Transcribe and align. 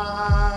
Uh... 0.00 0.47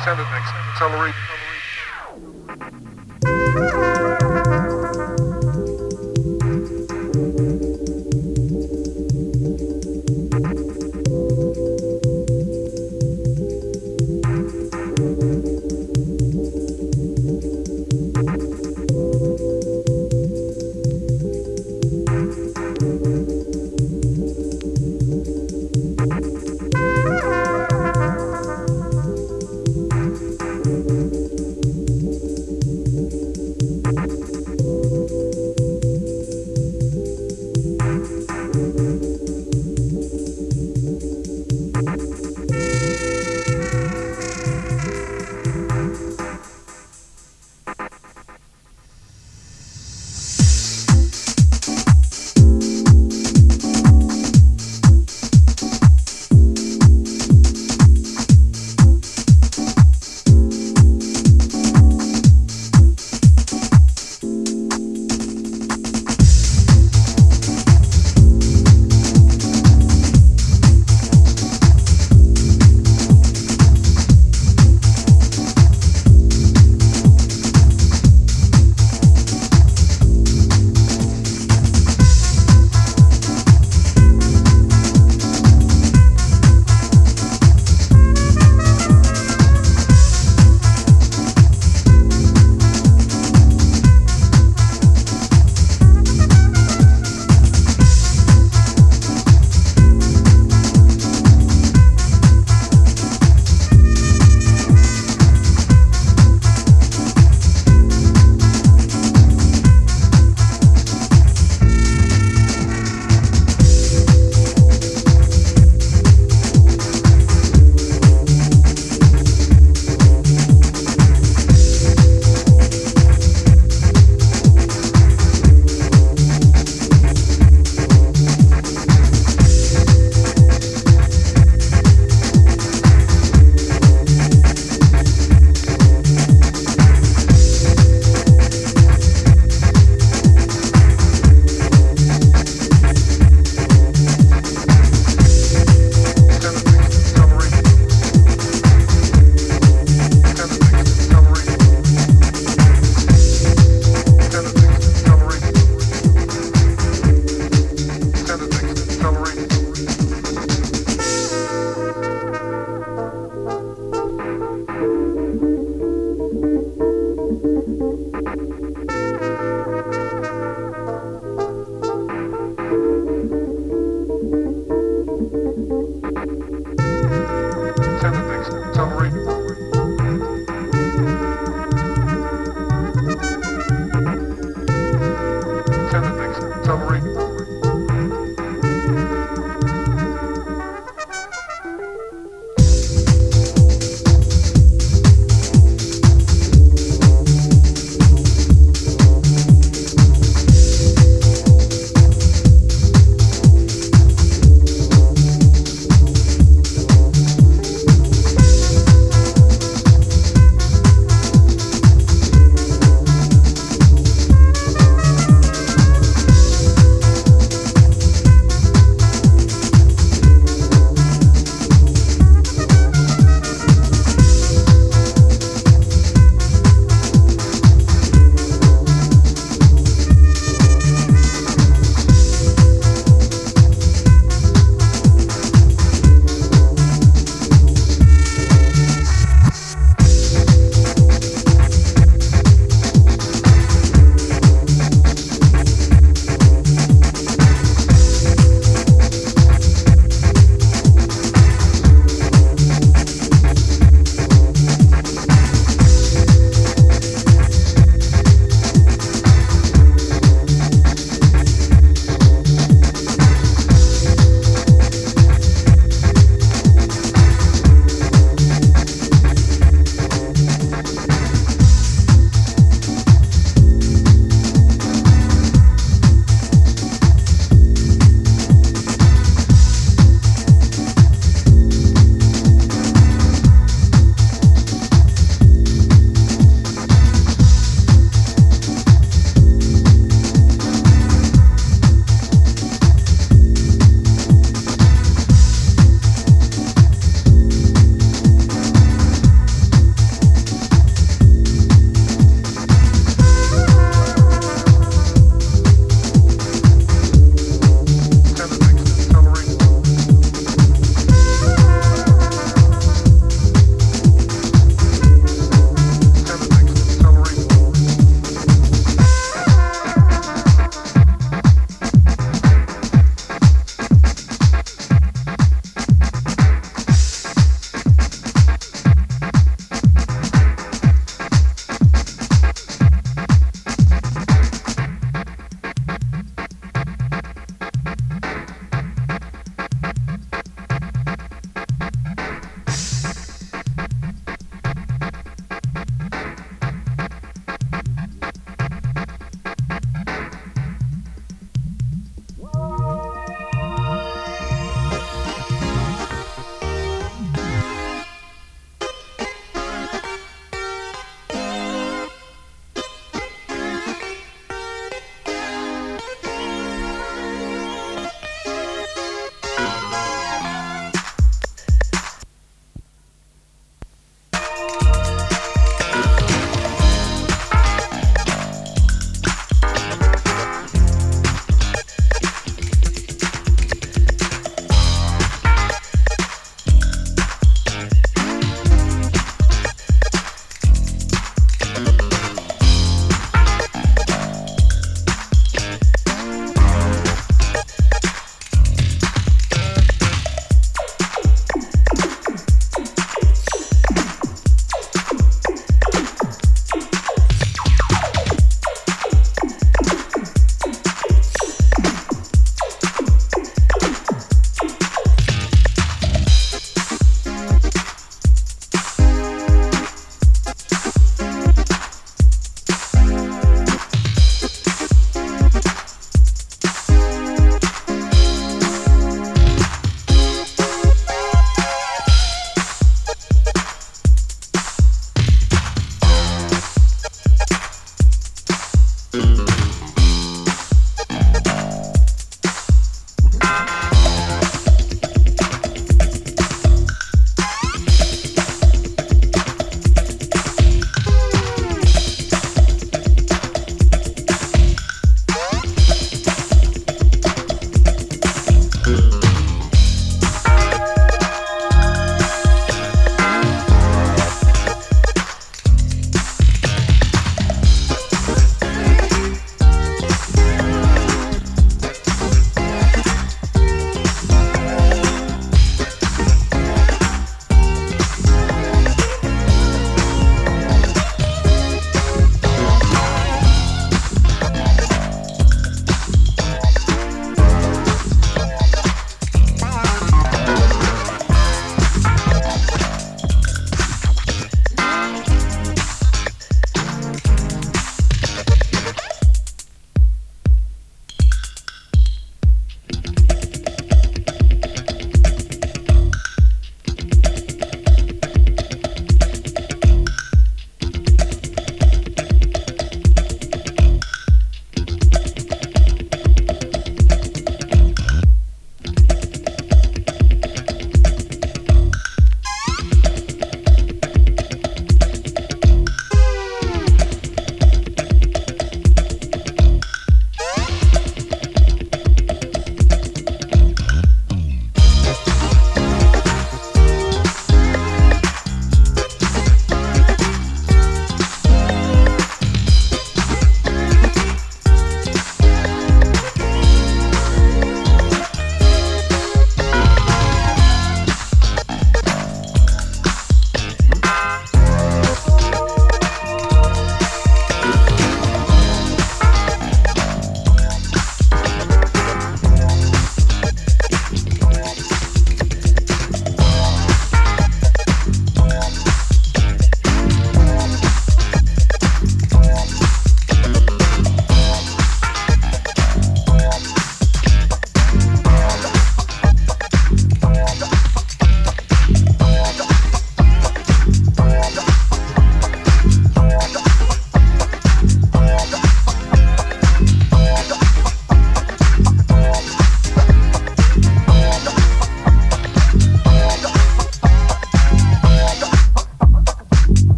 accelerate 0.00 0.24
accelerate. 3.22 3.89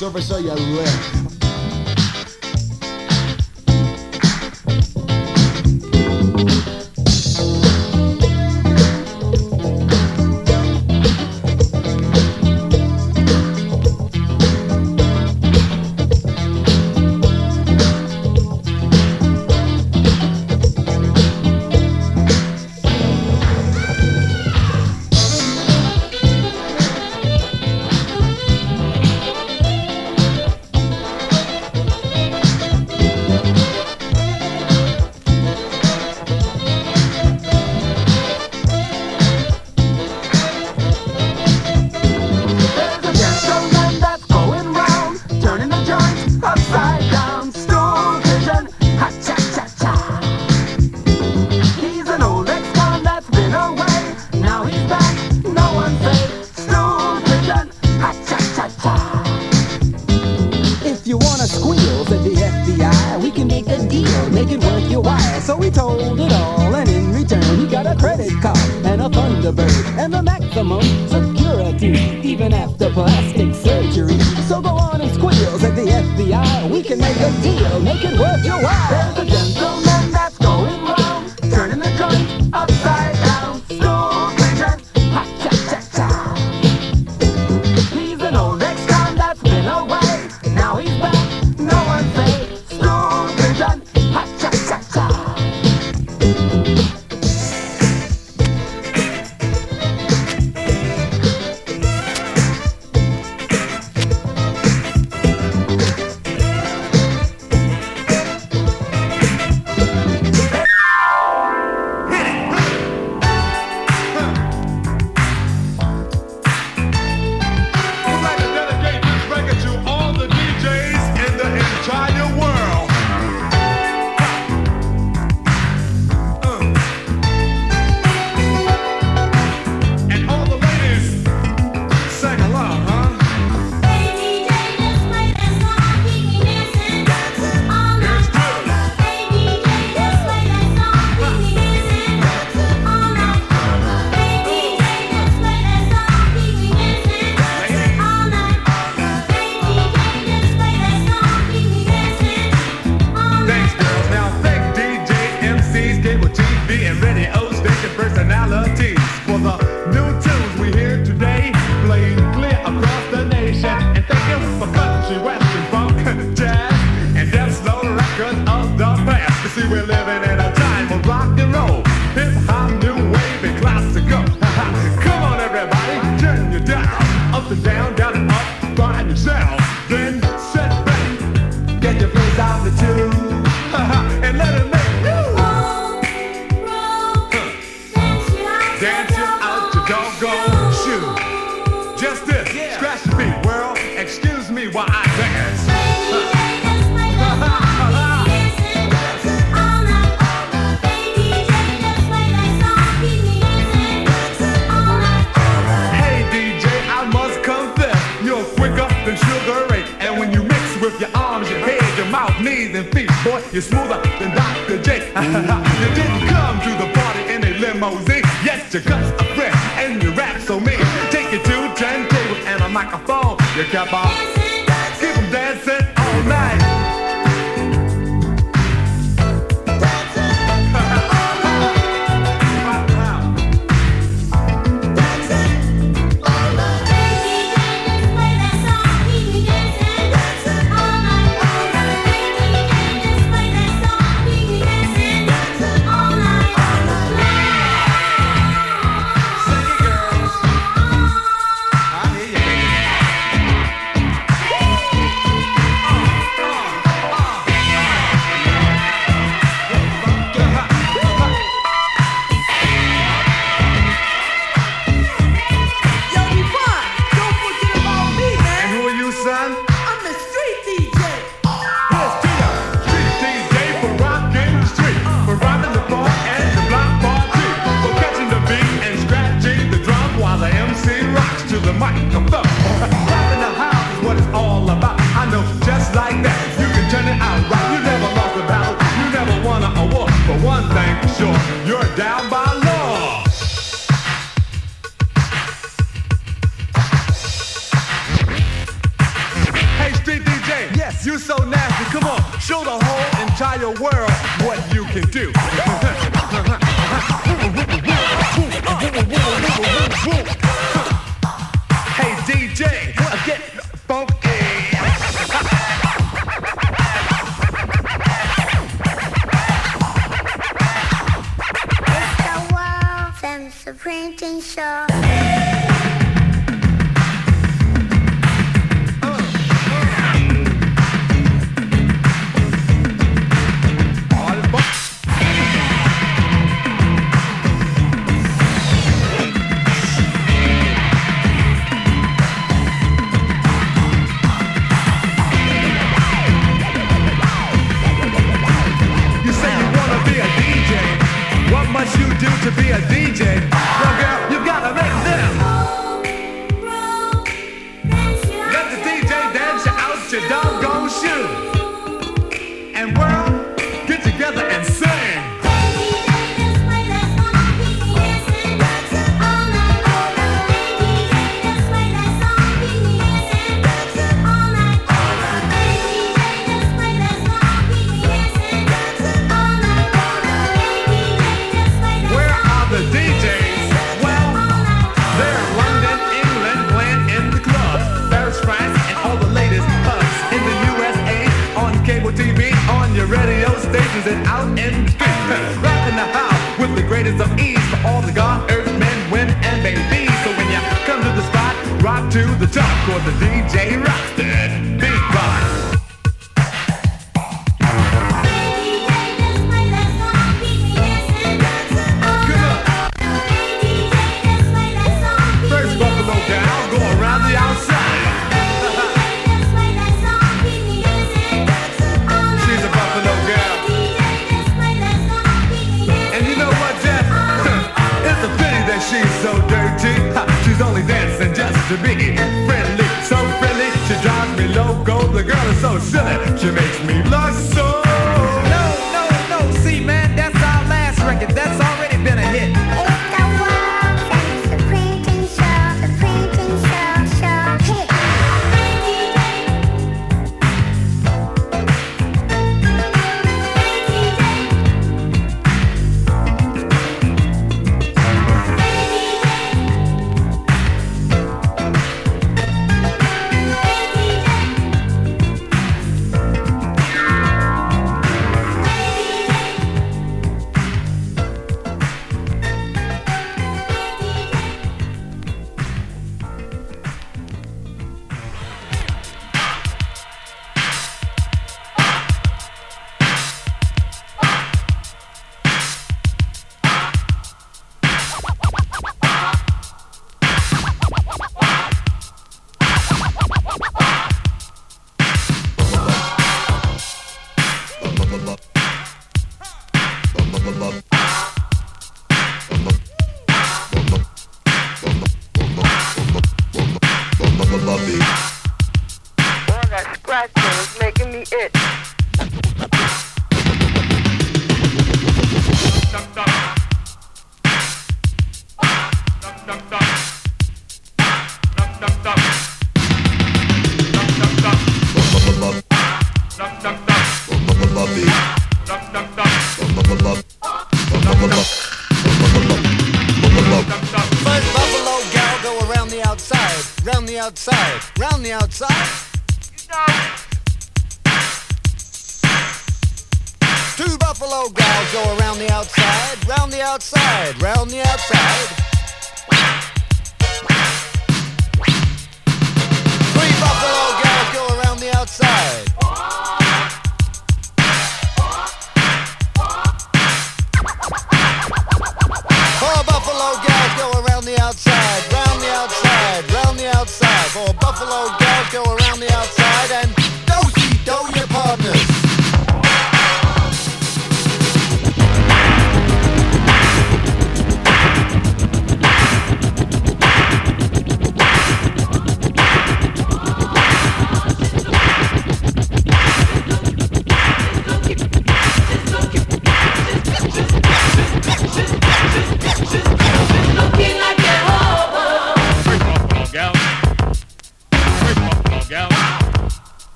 Service 0.00 0.30
of 0.30 0.42
your 0.42 0.59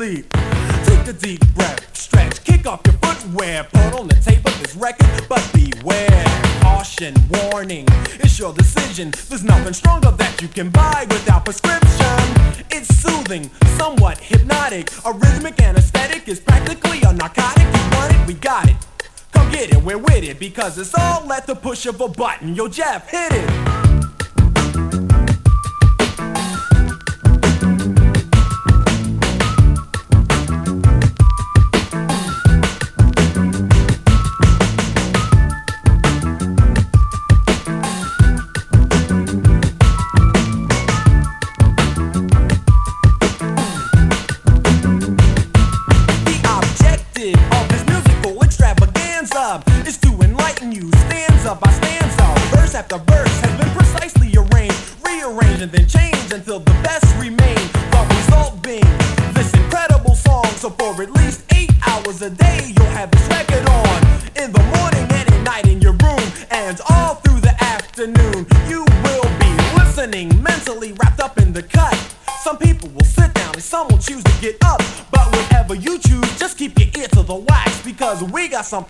sleep. 0.00 0.32
Take 0.86 1.08
a 1.08 1.12
deep 1.12 1.46
breath, 1.54 1.94
stretch, 1.94 2.42
kick 2.44 2.66
off 2.66 2.80
your 2.86 2.96
footwear, 3.02 3.64
put 3.64 3.92
on 4.00 4.08
the 4.08 4.14
tape 4.14 4.42
of 4.46 4.58
this 4.58 4.74
record, 4.74 5.06
but 5.28 5.46
beware. 5.52 6.24
Caution, 6.62 7.14
warning, 7.28 7.84
it's 8.24 8.38
your 8.38 8.54
decision. 8.54 9.12
There's 9.28 9.44
nothing 9.44 9.74
stronger 9.74 10.10
that 10.12 10.40
you 10.40 10.48
can 10.48 10.70
buy 10.70 11.04
without 11.10 11.44
prescription. 11.44 12.16
It's 12.70 12.88
soothing, 12.96 13.50
somewhat 13.76 14.16
hypnotic. 14.16 14.90
A 15.04 15.12
rhythmic 15.12 15.60
anesthetic 15.60 16.26
is 16.28 16.40
practically 16.40 17.02
a 17.02 17.12
narcotic. 17.12 17.64
You 17.64 17.98
want 17.98 18.14
it, 18.14 18.26
we 18.26 18.32
got 18.32 18.70
it. 18.70 18.76
Come 19.32 19.50
get 19.52 19.70
it, 19.70 19.82
we're 19.82 19.98
with 19.98 20.24
it, 20.24 20.38
because 20.38 20.78
it's 20.78 20.94
all 20.94 21.30
at 21.30 21.46
the 21.46 21.54
push 21.54 21.84
of 21.84 22.00
a 22.00 22.08
button. 22.08 22.54
Yo, 22.54 22.68
Jeff, 22.68 23.10
hit 23.10 23.29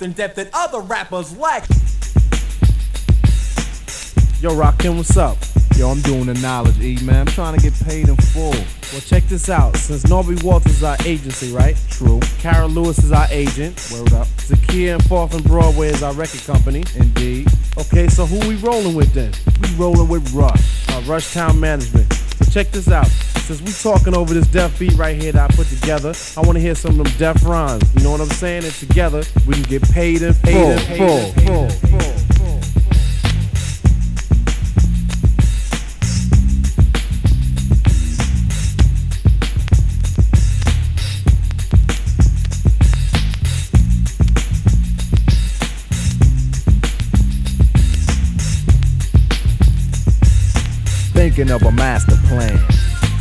got 0.01 0.06
something 0.06 0.12
depth 0.12 0.36
that 0.36 0.51
other 0.55 0.81
rappers 0.81 1.36
lack. 1.36 1.68
Yo, 4.40 4.51
Rakim, 4.51 4.97
what's 4.97 5.16
up? 5.16 5.36
Yo, 5.77 5.89
I'm 5.89 6.01
doing 6.01 6.27
the 6.27 6.35
knowledge, 6.35 6.78
E, 6.81 6.98
man. 7.05 7.20
I'm 7.20 7.27
trying 7.27 7.56
to 7.56 7.62
get 7.62 7.74
paid 7.85 8.09
in 8.09 8.16
full. 8.16 8.51
Well, 8.93 9.01
check 9.01 9.24
this 9.24 9.48
out. 9.48 9.77
Since 9.77 10.05
Norby 10.05 10.43
Walters 10.43 10.77
is 10.77 10.82
our 10.82 10.97
agency, 11.05 11.52
right? 11.52 11.77
True. 11.90 12.20
Kara 12.39 12.66
Lewis 12.66 12.98
is 12.98 13.12
our 13.12 13.27
agent. 13.31 13.77
Word 13.93 14.12
up. 14.14 14.27
Zakia 14.39 14.94
and 14.94 15.05
Fourth 15.05 15.35
and 15.35 15.44
Broadway 15.44 15.89
is 15.89 16.02
our 16.02 16.12
record 16.14 16.43
company. 16.44 16.82
Indeed. 16.97 17.48
Okay, 17.78 18.09
so 18.09 18.27
who 18.27 18.47
we 18.48 18.56
rolling 18.56 18.94
with 18.94 19.12
then? 19.12 19.32
We 19.62 19.74
rolling 19.77 20.09
with 20.09 20.32
Rush, 20.32 20.89
our 20.90 21.02
Rush 21.02 21.32
Town 21.32 21.60
Management. 21.60 22.12
So 22.12 22.51
check 22.51 22.70
this 22.70 22.89
out. 22.90 23.09
Since 23.51 23.62
we 23.62 23.90
talking 23.90 24.14
over 24.14 24.32
this 24.32 24.47
deaf 24.47 24.78
beat 24.78 24.93
right 24.93 25.20
here 25.20 25.32
that 25.32 25.51
I 25.51 25.56
put 25.56 25.66
together, 25.66 26.14
I 26.36 26.40
want 26.43 26.52
to 26.52 26.60
hear 26.60 26.77
some 26.77 26.93
of 26.93 26.98
them 26.98 27.12
deaf 27.18 27.44
rhymes. 27.44 27.82
You 27.97 28.05
know 28.05 28.12
what 28.12 28.20
I'm 28.20 28.28
saying? 28.28 28.62
And 28.62 28.72
together, 28.74 29.24
we 29.44 29.55
can 29.55 29.64
get 29.64 29.82
paid 29.90 30.22
in 30.22 30.35
full. 30.35 30.78
full, 30.78 31.32
full, 31.32 31.68
full, 31.68 32.60
thinking 51.14 51.51
of 51.51 51.64
a 51.64 51.72
master 51.72 52.16
plan. 52.28 52.80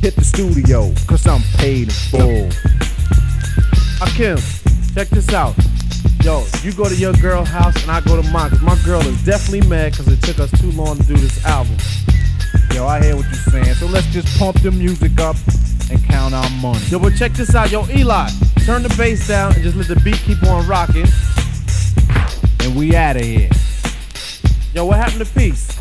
hit 0.00 0.14
the 0.14 0.24
studio, 0.24 0.92
cause 1.06 1.26
I'm 1.26 1.42
paid 1.58 1.88
in 1.88 1.94
full. 2.10 2.46
Akim, 4.00 4.38
check 4.94 5.08
this 5.08 5.32
out. 5.32 5.54
Yo, 6.22 6.44
you 6.62 6.72
go 6.72 6.88
to 6.88 6.94
your 6.94 7.12
girl 7.14 7.44
house 7.44 7.80
and 7.82 7.90
I 7.90 8.00
go 8.00 8.20
to 8.20 8.28
mine, 8.30 8.50
cause 8.50 8.62
my 8.62 8.78
girl 8.84 9.00
is 9.00 9.24
definitely 9.24 9.68
mad 9.68 9.96
cause 9.96 10.06
it 10.08 10.22
took 10.22 10.38
us 10.38 10.50
too 10.60 10.70
long 10.72 10.98
to 10.98 11.02
do 11.04 11.16
this 11.16 11.44
album. 11.44 11.76
Yo, 12.74 12.86
I 12.86 13.02
hear 13.02 13.16
what 13.16 13.24
you're 13.26 13.34
saying, 13.34 13.74
so 13.74 13.86
let's 13.86 14.06
just 14.06 14.38
pump 14.38 14.60
the 14.62 14.70
music 14.70 15.18
up 15.20 15.36
and 15.90 16.02
count 16.04 16.34
our 16.34 16.50
money. 16.60 16.84
Yo, 16.86 16.98
but 16.98 17.16
check 17.16 17.32
this 17.32 17.54
out, 17.54 17.70
yo, 17.70 17.84
Eli, 17.88 18.28
turn 18.64 18.82
the 18.82 18.94
bass 18.96 19.26
down 19.26 19.52
and 19.54 19.62
just 19.62 19.76
let 19.76 19.88
the 19.88 19.96
beat 20.04 20.18
keep 20.18 20.42
on 20.44 20.66
rocking. 20.68 21.06
And 22.60 22.76
we 22.76 22.94
out 22.94 23.16
of 23.16 23.22
here. 23.22 23.50
Yo, 24.74 24.84
what 24.84 24.98
happened 24.98 25.26
to 25.26 25.34
peace? 25.34 25.78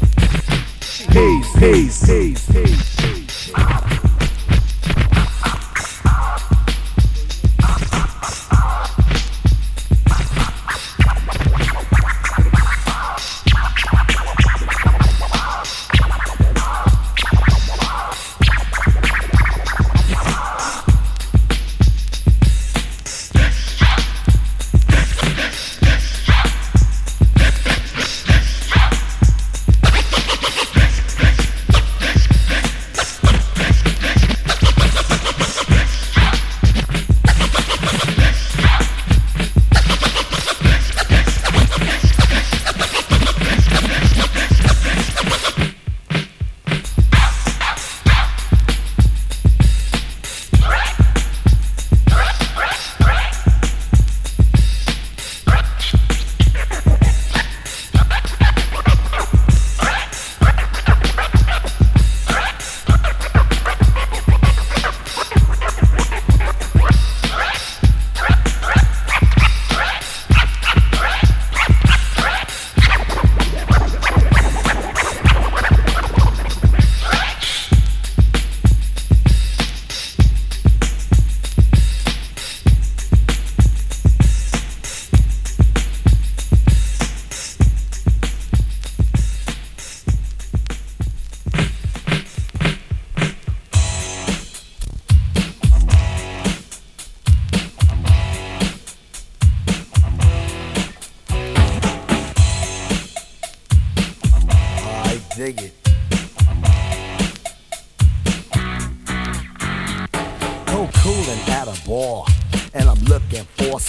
Peace, 1.11 1.60
peace, 1.60 2.06
peace, 2.06 2.52
peace, 2.52 2.95
peace. 2.95 3.52
I 3.56 4.07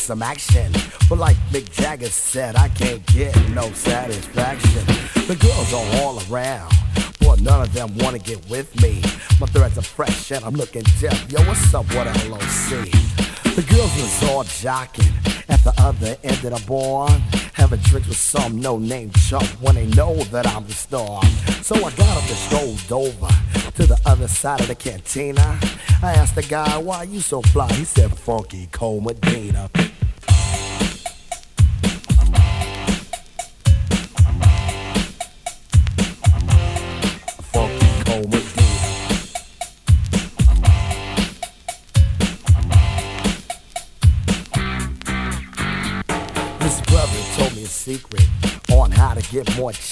some 0.09 0.23
action. 0.23 0.73
But 1.07 1.19
like 1.19 1.37
Mick 1.53 1.71
Jagger 1.71 2.09
said, 2.09 2.57
I 2.57 2.69
can't 2.71 3.05
get 3.09 3.37
no 3.51 3.71
satisfaction. 3.73 4.87
The 5.27 5.37
girls 5.37 5.75
are 5.75 6.01
all 6.01 6.19
around, 6.33 6.73
but 7.21 7.43
none 7.43 7.61
of 7.61 7.75
them 7.75 7.95
wanna 7.99 8.19
get 8.19 8.41
with 8.49 8.75
me. 8.81 9.03
My 9.39 9.47
threads 9.49 9.77
are 9.77 9.83
fresh 9.83 10.31
and 10.31 10.43
I'm 10.47 10.55
looking 10.55 10.85
deaf. 10.99 11.31
Yo, 11.31 11.43
what's 11.43 11.75
up, 11.75 11.85
what 11.95 12.07
LOC? 12.27 12.89
The 13.55 13.67
girls 13.69 13.95
was 14.01 14.31
all 14.31 14.45
jocking 14.45 15.13
at 15.51 15.63
the 15.63 15.75
other 15.77 16.17
end 16.25 16.43
of 16.43 16.59
the 16.59 16.65
bar, 16.67 17.11
having 17.53 17.81
drinks 17.81 18.09
with 18.09 18.17
some 18.17 18.59
no-name 18.59 19.11
chump 19.11 19.45
when 19.61 19.75
they 19.75 19.89
know 19.89 20.15
that 20.33 20.47
I'm 20.47 20.65
the 20.65 20.73
star. 20.73 21.23
So 21.63 21.75
I 21.77 21.91
got 21.91 22.17
up 22.17 22.27
and 22.27 22.39
strolled 22.49 22.93
over 22.93 23.29
to 23.75 23.85
the 23.85 24.01
other 24.07 24.27
side 24.27 24.63
of 24.63 24.69
the 24.69 24.75
cantina. 24.75 25.61
I 26.03 26.13
asked 26.13 26.35
the 26.35 26.43
guy, 26.45 26.79
why 26.79 27.03
you 27.03 27.21
so 27.21 27.43
fly? 27.43 27.71
He 27.75 27.85
said, 27.85 28.11
Funky 28.17 28.69
Cold 28.73 29.05
Medina. 29.05 29.69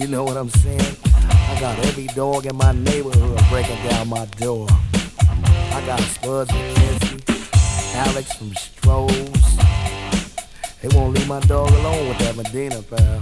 You 0.00 0.08
know 0.08 0.24
what 0.24 0.38
I'm 0.38 0.48
saying? 0.48 0.96
I 1.14 1.60
got 1.60 1.78
every 1.80 2.06
dog 2.06 2.46
in 2.46 2.56
my 2.56 2.72
neighborhood 2.72 3.38
breaking 3.50 3.76
down 3.86 4.08
my 4.08 4.24
door. 4.38 4.66
I 4.70 5.82
got 5.84 6.00
Spuds 6.00 6.50
MacKenzie, 6.50 7.94
Alex 7.96 8.32
from 8.32 8.52
Strohs. 8.52 9.60
They 10.80 10.88
won't 10.96 11.12
leave 11.12 11.28
my 11.28 11.40
dog 11.40 11.70
alone 11.70 12.08
with 12.08 12.18
that 12.20 12.34
Medina, 12.34 12.80
pal. 12.80 13.20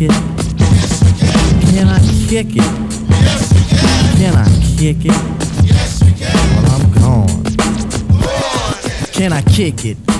It? 0.00 0.10
Can. 1.72 1.88
I 1.88 1.98
kick 2.28 2.56
it? 2.56 2.62
Can. 4.18 4.34
I 4.34 4.46
kick 4.78 5.04
it? 5.04 5.12
Yes. 5.64 6.02
Well, 6.56 6.72
I'm 6.72 6.92
gone. 6.92 7.44
Can 9.12 9.32
I 9.32 9.42
kick 9.42 9.84
it? 9.84 10.19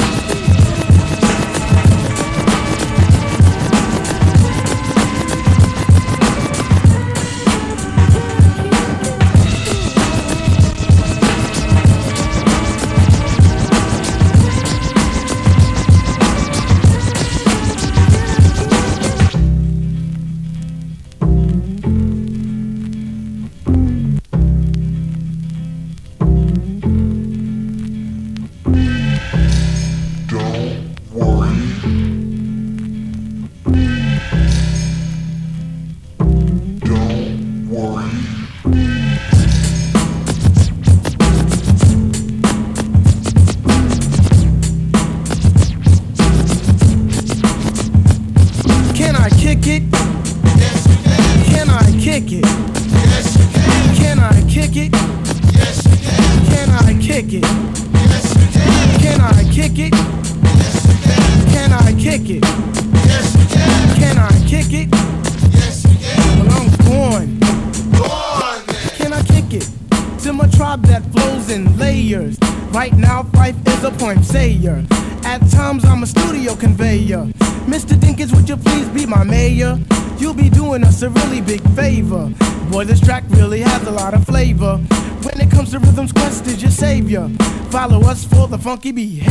Funky 88.61 88.91
behavior. 88.91 89.30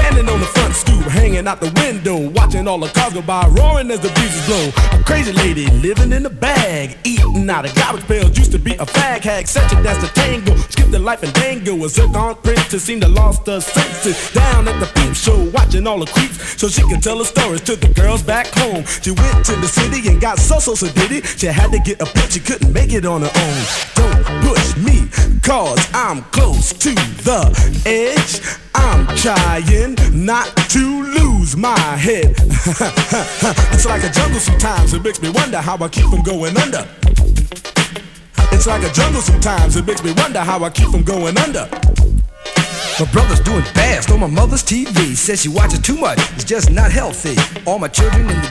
Standing 0.11 0.33
on 0.33 0.41
the 0.41 0.45
front 0.47 0.73
stoop, 0.75 1.03
hanging 1.05 1.47
out 1.47 1.61
the 1.61 1.71
window, 1.79 2.29
watching 2.31 2.67
all 2.67 2.77
the 2.77 2.87
cars 2.87 3.13
go 3.13 3.21
by, 3.21 3.47
roaring 3.47 3.89
as 3.91 4.01
the 4.01 4.09
breezes 4.09 4.45
blow. 4.45 4.67
A 4.91 5.01
crazy 5.05 5.31
lady 5.31 5.67
living 5.79 6.11
in 6.11 6.25
a 6.25 6.29
bag, 6.29 6.97
eating 7.05 7.49
out 7.49 7.63
of 7.63 7.73
garbage 7.75 8.05
pails. 8.07 8.37
Used 8.37 8.51
to 8.51 8.59
be 8.59 8.73
a 8.73 8.85
fag 8.85 9.21
hag, 9.21 9.47
such 9.47 9.71
a 9.71 9.81
dance 9.81 10.05
to 10.05 10.13
tango. 10.13 10.53
Skipped 10.57 10.91
the 10.91 10.99
life 10.99 11.23
and 11.23 11.33
dango. 11.33 11.85
A 11.85 11.87
zircon 11.87 12.35
princess 12.43 12.83
seemed 12.83 13.03
to 13.03 13.07
lost 13.07 13.47
her 13.47 13.61
senses. 13.61 14.31
Down 14.33 14.67
at 14.67 14.77
the 14.81 14.87
peep 14.99 15.15
show, 15.15 15.49
watching 15.51 15.87
all 15.87 15.99
the 15.99 16.07
creeps, 16.07 16.59
so 16.59 16.67
she 16.67 16.81
could 16.89 17.01
tell 17.01 17.17
her 17.19 17.23
stories 17.23 17.61
to 17.61 17.77
the 17.77 17.87
girls 17.93 18.21
back 18.21 18.47
home. 18.47 18.83
She 19.01 19.11
went 19.11 19.45
to 19.45 19.55
the 19.55 19.67
city 19.67 20.09
and 20.09 20.19
got 20.19 20.39
so 20.39 20.59
so 20.59 20.75
so 20.75 20.91
did 20.91 21.11
it. 21.13 21.25
She 21.25 21.47
had 21.47 21.71
to 21.71 21.79
get 21.79 22.01
a 22.01 22.05
pimp, 22.05 22.31
she 22.31 22.41
couldn't 22.41 22.73
make 22.73 22.91
it 22.91 23.05
on 23.05 23.21
her 23.21 23.31
own. 23.33 23.61
Don't 23.95 24.25
push 24.43 24.75
me, 24.75 25.07
cause 25.41 25.79
I'm 25.93 26.21
close 26.35 26.73
to 26.73 26.93
the 27.23 27.41
edge. 27.85 28.59
I'm 28.75 29.05
trying 29.15 30.00
not 30.09 30.55
to 30.69 31.03
lose 31.03 31.55
my 31.55 31.77
head. 31.77 32.35
it's 33.73 33.85
like 33.85 34.03
a 34.03 34.09
jungle 34.09 34.39
sometimes, 34.39 34.93
it 34.93 35.03
makes 35.03 35.21
me 35.21 35.29
wonder 35.29 35.57
how 35.57 35.77
I 35.77 35.87
keep 35.89 36.05
from 36.05 36.23
going 36.23 36.57
under. 36.57 36.87
It's 38.51 38.67
like 38.67 38.83
a 38.83 38.91
jungle 38.91 39.21
sometimes, 39.21 39.75
it 39.75 39.85
makes 39.85 40.03
me 40.03 40.13
wonder 40.13 40.39
how 40.39 40.63
I 40.63 40.69
keep 40.69 40.89
from 40.89 41.03
going 41.03 41.37
under. 41.37 41.69
My 42.99 43.11
brother's 43.11 43.39
doing 43.39 43.63
fast 43.63 44.11
on 44.11 44.19
my 44.19 44.27
mother's 44.27 44.63
TV. 44.63 45.15
Says 45.15 45.41
she 45.41 45.49
watches 45.49 45.79
too 45.79 45.97
much, 45.97 46.19
it's 46.33 46.43
just 46.43 46.69
not 46.69 46.91
healthy. 46.91 47.35
All 47.65 47.79
my 47.79 47.87
children 47.87 48.29
in 48.29 48.41
the 48.41 48.50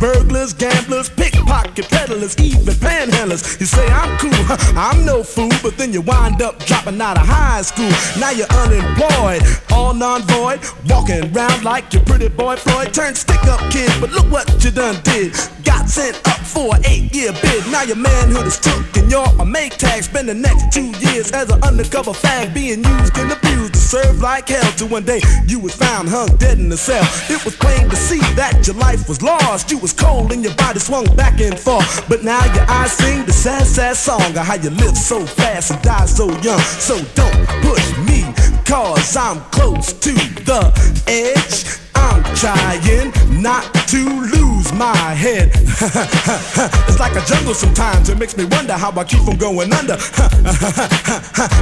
burglars, 0.01 0.51
gamblers, 0.51 1.09
pickpocket 1.09 1.87
peddlers, 1.87 2.35
even 2.39 2.73
panhandlers. 2.73 3.59
You 3.59 3.67
say 3.67 3.85
I'm 3.87 4.17
cool, 4.17 4.31
I'm 4.75 5.05
no 5.05 5.23
fool, 5.23 5.51
but 5.61 5.77
then 5.77 5.93
you 5.93 6.01
wind 6.01 6.41
up 6.41 6.57
dropping 6.65 6.99
out 6.99 7.17
of 7.17 7.27
high 7.27 7.61
school. 7.61 7.91
Now 8.19 8.31
you're 8.31 8.51
unemployed, 8.65 9.43
all 9.71 9.93
non-void, 9.93 10.59
walking 10.89 11.23
around 11.31 11.63
like 11.63 11.93
your 11.93 12.03
pretty 12.03 12.29
boy 12.29 12.55
Floyd. 12.55 12.93
Turned 12.93 13.15
stick-up 13.15 13.61
kid, 13.71 13.91
but 14.01 14.11
look 14.11 14.29
what 14.31 14.47
you 14.63 14.71
done 14.71 14.99
did. 15.03 15.33
Got 15.63 15.70
sent 15.91 16.15
up 16.25 16.39
for 16.39 16.73
an 16.73 16.85
eight-year 16.85 17.33
bid. 17.41 17.67
Now 17.69 17.83
your 17.83 17.97
manhood 17.97 18.47
is 18.47 18.57
took 18.57 18.95
and 18.95 19.11
you're 19.11 19.27
a 19.39 19.45
make 19.45 19.75
tag. 19.75 20.03
Spend 20.03 20.29
the 20.29 20.33
next 20.33 20.71
two 20.71 20.87
years 21.03 21.31
as 21.33 21.49
an 21.51 21.61
undercover 21.63 22.11
fag, 22.11 22.53
being 22.53 22.81
used 22.81 23.17
and 23.17 23.29
abused 23.29 23.73
to 23.73 23.79
serve 23.79 24.21
like 24.21 24.47
hell. 24.47 24.71
Till 24.77 24.87
one 24.87 25.03
day 25.03 25.19
you 25.47 25.59
was 25.59 25.75
found 25.75 26.07
hung 26.07 26.29
dead 26.37 26.59
in 26.59 26.69
the 26.69 26.77
cell. 26.77 27.03
It 27.29 27.43
was 27.43 27.57
plain 27.57 27.89
to 27.89 27.95
see 27.97 28.19
that 28.39 28.65
your 28.65 28.77
life 28.77 29.09
was 29.09 29.21
lost. 29.21 29.69
You 29.69 29.79
was 29.79 29.91
cold 29.91 30.31
and 30.31 30.41
your 30.41 30.55
body 30.55 30.79
swung 30.79 31.13
back 31.17 31.41
and 31.41 31.59
forth. 31.59 32.07
But 32.07 32.23
now 32.23 32.41
your 32.55 32.65
eyes 32.69 32.93
sing 32.93 33.25
the 33.25 33.33
sad, 33.33 33.67
sad 33.67 33.97
song 33.97 34.21
of 34.21 34.45
how 34.45 34.55
you 34.55 34.69
live 34.69 34.95
so 34.95 35.25
fast 35.25 35.71
and 35.71 35.81
die 35.81 36.05
so 36.05 36.29
young. 36.39 36.61
So 36.79 36.95
don't 37.15 37.47
push 37.67 37.97
me, 38.07 38.23
cause 38.65 39.17
I'm 39.17 39.41
close 39.51 39.91
to 39.91 40.13
the 40.47 40.61
edge. 41.07 41.90
I'm 42.01 42.23
trying 42.35 43.13
not 43.41 43.63
to 43.89 44.01
lose 44.33 44.73
my 44.73 44.95
head. 45.13 45.51
it's 46.89 46.99
like 46.99 47.15
a 47.15 47.23
jungle 47.25 47.53
sometimes, 47.53 48.09
it 48.09 48.17
makes 48.17 48.35
me 48.35 48.45
wonder 48.45 48.73
how 48.73 48.91
I 48.91 49.03
keep 49.03 49.21
from 49.21 49.37
going 49.37 49.71
under. 49.73 49.93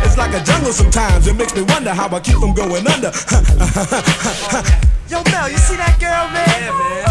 it's 0.06 0.18
like 0.18 0.34
a 0.34 0.44
jungle 0.44 0.72
sometimes, 0.72 1.28
it 1.28 1.36
makes 1.36 1.54
me 1.56 1.64
wonder 1.64 1.94
how 1.94 2.08
I 2.16 2.20
keep 2.20 2.38
from 2.38 2.54
going 2.54 2.88
under. 2.88 3.12
Yo, 5.10 5.24
Mel, 5.32 5.50
you 5.50 5.58
see 5.58 5.76
that 5.76 5.98
girl, 6.00 6.30
man? 6.32 6.48
Yeah, 6.48 6.72
man. 6.78 7.02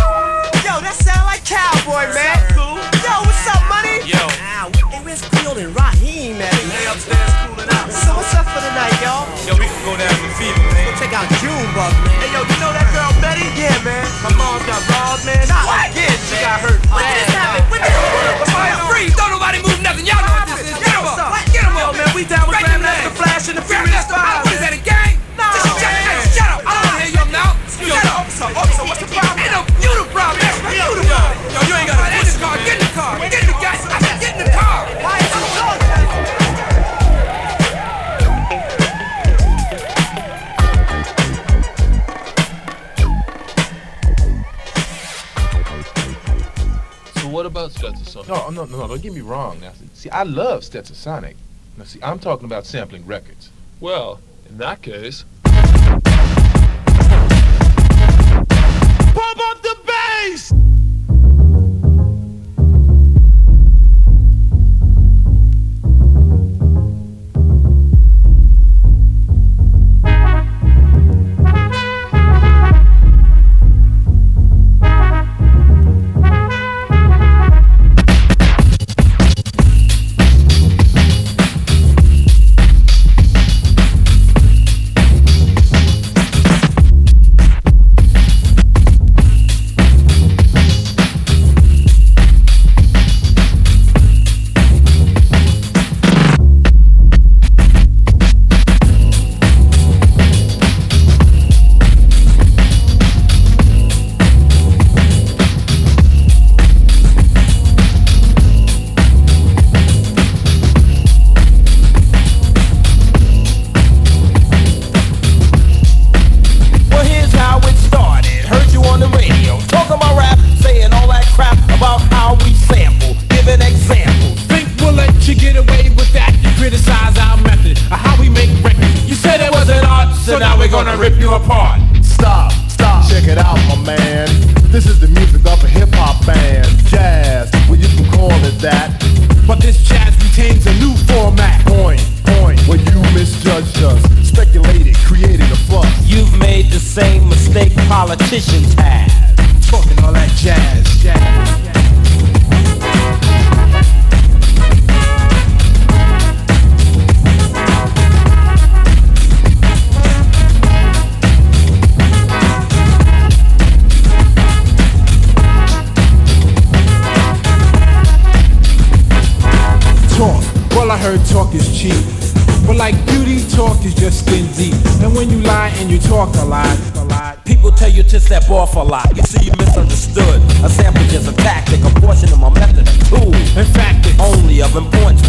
Yo, 0.64 0.80
that 0.80 0.94
sound 0.94 1.26
like 1.26 1.44
cowboy, 1.44 2.06
man. 2.14 2.38
cool? 2.54 2.78
Yo, 3.02 3.12
what's 3.26 3.46
up, 3.50 3.60
money? 3.68 4.06
Yo, 4.06 4.22
Hey, 5.08 5.16
Field 5.40 5.56
and 5.56 5.72
Rahiem 5.72 6.36
at? 6.36 6.52
They 6.52 6.84
upstairs 6.84 7.32
cooling 7.48 7.72
out. 7.72 7.88
So 7.88 8.12
what's 8.12 8.28
up 8.36 8.44
for 8.52 8.60
the 8.60 8.68
night, 8.76 8.92
y'all? 9.00 9.24
yo, 9.48 9.56
we 9.56 9.64
can 9.64 9.80
go 9.80 9.96
down 9.96 10.12
to 10.12 10.28
Fever, 10.36 10.60
man. 10.76 10.92
Check 11.00 11.16
out 11.16 11.24
Junebug, 11.40 11.96
man. 12.04 12.12
Hey, 12.20 12.28
yo, 12.36 12.44
you 12.44 12.56
know 12.60 12.68
that 12.76 12.84
girl 12.92 13.08
Betty? 13.24 13.48
Yeah, 13.56 13.72
man. 13.80 14.04
My 14.20 14.28
mom 14.36 14.60
got 14.68 14.84
robbed, 14.92 15.24
man. 15.24 15.40
What? 15.64 15.96
Again, 15.96 16.12
she 16.28 16.36
got 16.44 16.60
hurt. 16.60 16.76
What 16.92 17.00
just 17.08 17.32
happened? 17.32 17.64
What 17.72 17.80
just 17.80 17.96
happened? 18.04 18.52
Fire, 18.52 18.76
Freeze! 18.92 19.16
Don't 19.16 19.32
nobody 19.32 19.64
move 19.64 19.80
nothing. 19.80 20.04
Y'all 20.04 20.20
know 20.20 20.28
what 20.28 20.44
this 20.44 20.68
is. 20.68 20.76
Get 20.76 20.92
him 20.92 21.00
What's 21.00 21.16
up? 21.16 21.32
up. 21.32 21.56
Get 21.56 21.64
him 21.64 21.72
Yo, 21.72 21.88
man, 21.96 22.08
we 22.12 22.22
down 22.28 22.44
with 22.44 22.60
Grandmaster 22.60 23.08
leg. 23.08 23.16
Flash 23.16 23.44
and 23.48 23.56
the 23.56 23.64
Furious. 23.64 24.04
Five. 24.12 24.44
What 24.44 24.52
is 24.52 24.60
that, 24.60 24.76
a 24.76 24.80
gang? 24.84 25.16
No, 25.40 25.48
Just 25.56 25.72
shut, 25.72 25.88
hey, 25.88 26.20
shut 26.36 26.50
up. 26.52 26.60
I 26.68 26.70
don't 26.76 26.84
want 26.84 26.96
to 27.00 27.04
hear 27.08 27.12
your 27.16 27.28
mouth. 27.32 27.56
Excuse 27.64 27.96
Shut 27.96 28.04
up. 28.12 28.28
officer. 28.28 28.48
Officer, 28.52 28.84
what's 28.84 29.00
the 29.00 29.08
problem? 29.08 29.40
Ain't 29.40 29.56
no 29.56 29.64
you 29.80 29.88
the 29.88 30.04
problem. 30.12 30.36
You 30.68 30.84
the 31.00 31.04
problem. 31.08 31.32
Yo, 31.48 31.58
you 31.64 31.74
ain't 31.80 31.88
got 31.88 31.96
to 31.96 32.12
get 32.12 32.28
in 32.28 32.28
the 32.28 32.44
car. 32.44 32.54
Get 32.60 32.76
in 32.76 32.84
the 32.84 32.92
car. 32.92 33.47
What 47.38 47.46
about 47.46 47.70
Stetsasonic? 47.70 48.26
No, 48.26 48.50
no, 48.50 48.64
no, 48.64 48.88
don't 48.88 49.00
get 49.00 49.12
me 49.12 49.20
wrong. 49.20 49.60
Now, 49.60 49.70
see, 49.94 50.10
I 50.10 50.24
love 50.24 50.62
Stetsasonic. 50.62 51.36
Now, 51.76 51.84
see, 51.84 52.00
I'm 52.02 52.18
talking 52.18 52.46
about 52.46 52.66
sampling 52.66 53.06
records. 53.06 53.52
Well, 53.78 54.18
in 54.48 54.58
that 54.58 54.82
case, 54.82 55.24
Pump 55.44 56.04
up 59.40 59.62
the 59.62 59.76
bass! 59.86 60.52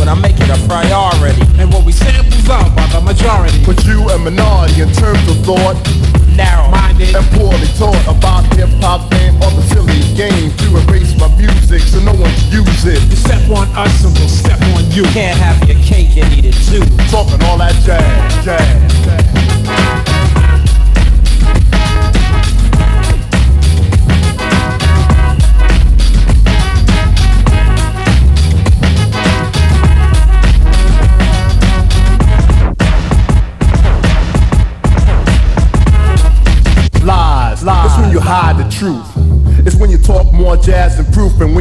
I 0.10 0.16
make 0.16 0.42
it 0.42 0.50
a 0.50 0.58
priority. 0.66 1.46
And 1.62 1.72
what 1.72 1.86
we 1.86 1.92
samples 1.92 2.50
are 2.50 2.66
by 2.74 2.86
the 2.90 3.00
majority. 3.00 3.62
But 3.64 3.86
you 3.86 4.02
a 4.10 4.18
minority 4.18 4.82
in 4.82 4.90
terms 4.90 5.22
of 5.30 5.38
thought 5.46 5.78
Narrow-minded. 6.34 7.14
and 7.14 7.26
poorly 7.38 7.70
taught 7.78 8.02
about 8.10 8.42
hip 8.58 8.70
hop 8.82 9.06
and 9.14 9.38
other 9.44 9.62
silly 9.70 10.02
games 10.18 10.56
to 10.66 10.82
erase 10.82 11.14
my 11.20 11.30
music 11.38 11.82
so 11.86 12.00
no 12.02 12.14
one 12.18 12.34
can 12.50 12.66
use 12.66 12.86
it. 12.90 12.98
You 13.06 13.18
step 13.22 13.46
on 13.54 13.70
us 13.78 14.04
and 14.04 14.18
we'll 14.18 14.30
step 14.30 14.60
on 14.74 14.90
you. 14.90 15.04
Can't 15.14 15.38
have 15.38 15.62
your 15.70 15.78
cake 15.84 16.18
and 16.18 16.26
eat 16.34 16.46
it 16.46 16.58
too. 16.66 16.82
Talking 17.14 17.44
all 17.46 17.60
that 17.60 17.78
jazz, 17.86 18.46
jazz, 18.46 19.06
jazz. 19.06 20.09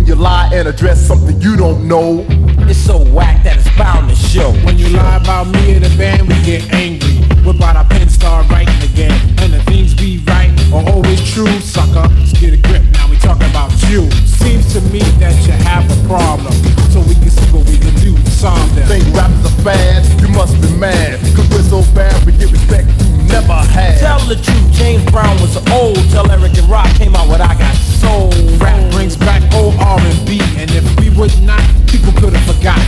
You 0.09 0.15
lie 0.15 0.49
and 0.55 0.67
address 0.67 1.07
something 1.07 1.39
you 1.43 1.55
don't 1.55 1.87
know. 1.87 2.25
It's 2.67 2.79
so 2.79 2.99
whack 3.13 3.45
that 3.45 3.59
it's 3.59 3.69
bound 3.77 4.09
to 4.09 4.17
show. 4.17 4.53
When 4.65 4.79
you 4.79 4.89
lie 4.89 5.17
about 5.17 5.49
me 5.49 5.77
and 5.77 5.85
the 5.85 5.95
band, 5.99 6.27
we 6.27 6.35
get 6.43 6.65
angry. 6.73 7.21
Whip 7.45 7.61
out 7.61 7.77
our 7.77 7.85
pen, 7.85 8.09
start 8.09 8.49
writing 8.49 8.81
again. 8.91 9.13
And 9.41 9.53
the 9.53 9.63
things 9.65 9.95
we 10.01 10.25
write 10.25 10.51
are 10.73 10.89
always 10.89 11.21
true, 11.31 11.61
sucker. 11.61 12.09
Let's 12.17 12.33
get 12.41 12.55
a 12.55 12.57
grip, 12.57 12.83
now 12.93 13.11
we 13.11 13.19
talking 13.19 13.51
about 13.51 13.71
you. 13.91 14.11
Seems 14.25 14.73
to 14.73 14.81
me 14.89 15.01
that 15.21 15.37
you 15.47 15.53
have 15.53 15.85
a 15.85 16.09
problem. 16.09 16.55
So 16.89 17.01
we 17.01 17.15
can 17.15 17.29
see 17.29 17.53
what 17.53 17.69
we 17.69 17.77
can 17.77 17.95
do 18.01 18.28
solve 18.39 18.75
them. 18.77 18.87
Think 18.87 19.03
rappers 19.15 19.43
are 19.51 19.63
fast, 19.67 20.15
you 20.23 20.29
must 20.29 20.55
be 20.63 20.71
mad. 20.79 21.19
Cause 21.35 21.51
we're 21.51 21.67
so 21.67 21.83
bad, 21.93 22.15
we 22.25 22.31
get 22.33 22.53
respect 22.53 22.87
you 23.03 23.19
never 23.27 23.59
had. 23.75 23.99
Tell 23.99 24.23
the 24.31 24.37
truth, 24.39 24.71
James 24.71 25.03
Brown 25.11 25.35
was 25.43 25.59
old. 25.75 25.99
Tell 26.15 26.31
Eric 26.31 26.57
and 26.57 26.69
Rak 26.71 26.87
came 26.95 27.17
out 27.17 27.27
what 27.27 27.41
I 27.41 27.59
Got 27.59 27.75
Soul. 27.75 28.31
Rap 28.63 28.79
brings 28.93 29.17
back 29.17 29.43
old 29.55 29.75
R&B, 29.83 30.39
and 30.55 30.71
if 30.71 30.87
we 31.01 31.11
would 31.19 31.35
not, 31.43 31.63
people 31.91 32.15
could 32.15 32.33
have 32.33 32.47
forgotten. 32.47 32.87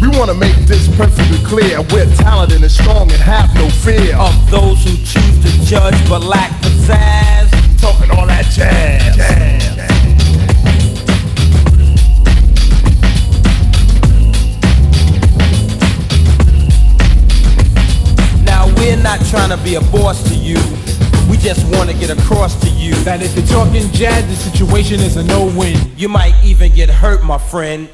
We 0.00 0.08
wanna 0.16 0.34
make 0.34 0.54
this 0.70 0.86
perfectly 0.94 1.42
clear. 1.42 1.82
We're 1.90 2.06
talented 2.22 2.62
and 2.62 2.70
strong 2.70 3.10
and 3.10 3.20
have 3.20 3.52
no 3.56 3.68
fear 3.82 4.14
of 4.14 4.34
those 4.50 4.78
who 4.86 4.94
choose 5.02 5.36
to 5.42 5.50
judge 5.66 5.98
but 6.08 6.22
lack 6.22 6.50
pizzazz. 6.62 7.50
Talking 7.80 8.10
all 8.12 8.26
that 8.26 8.46
jazz. 8.54 9.16
jazz. 9.16 9.76
Now 9.76 9.95
we're 18.76 18.96
not 18.96 19.24
trying 19.26 19.50
to 19.50 19.62
be 19.64 19.74
a 19.74 19.80
boss 19.80 20.22
to 20.28 20.34
you. 20.34 20.56
We 21.30 21.36
just 21.36 21.66
want 21.76 21.90
to 21.90 21.96
get 21.96 22.10
across 22.10 22.54
to 22.60 22.70
you 22.70 22.94
that 23.04 23.22
if 23.22 23.34
you're 23.36 23.46
talking 23.46 23.90
jazz, 23.92 24.26
the 24.26 24.36
situation 24.36 25.00
is 25.00 25.16
a 25.16 25.24
no-win. 25.24 25.76
You 25.96 26.08
might 26.08 26.34
even 26.44 26.72
get 26.72 26.88
hurt, 26.88 27.24
my 27.24 27.38
friend. 27.38 27.88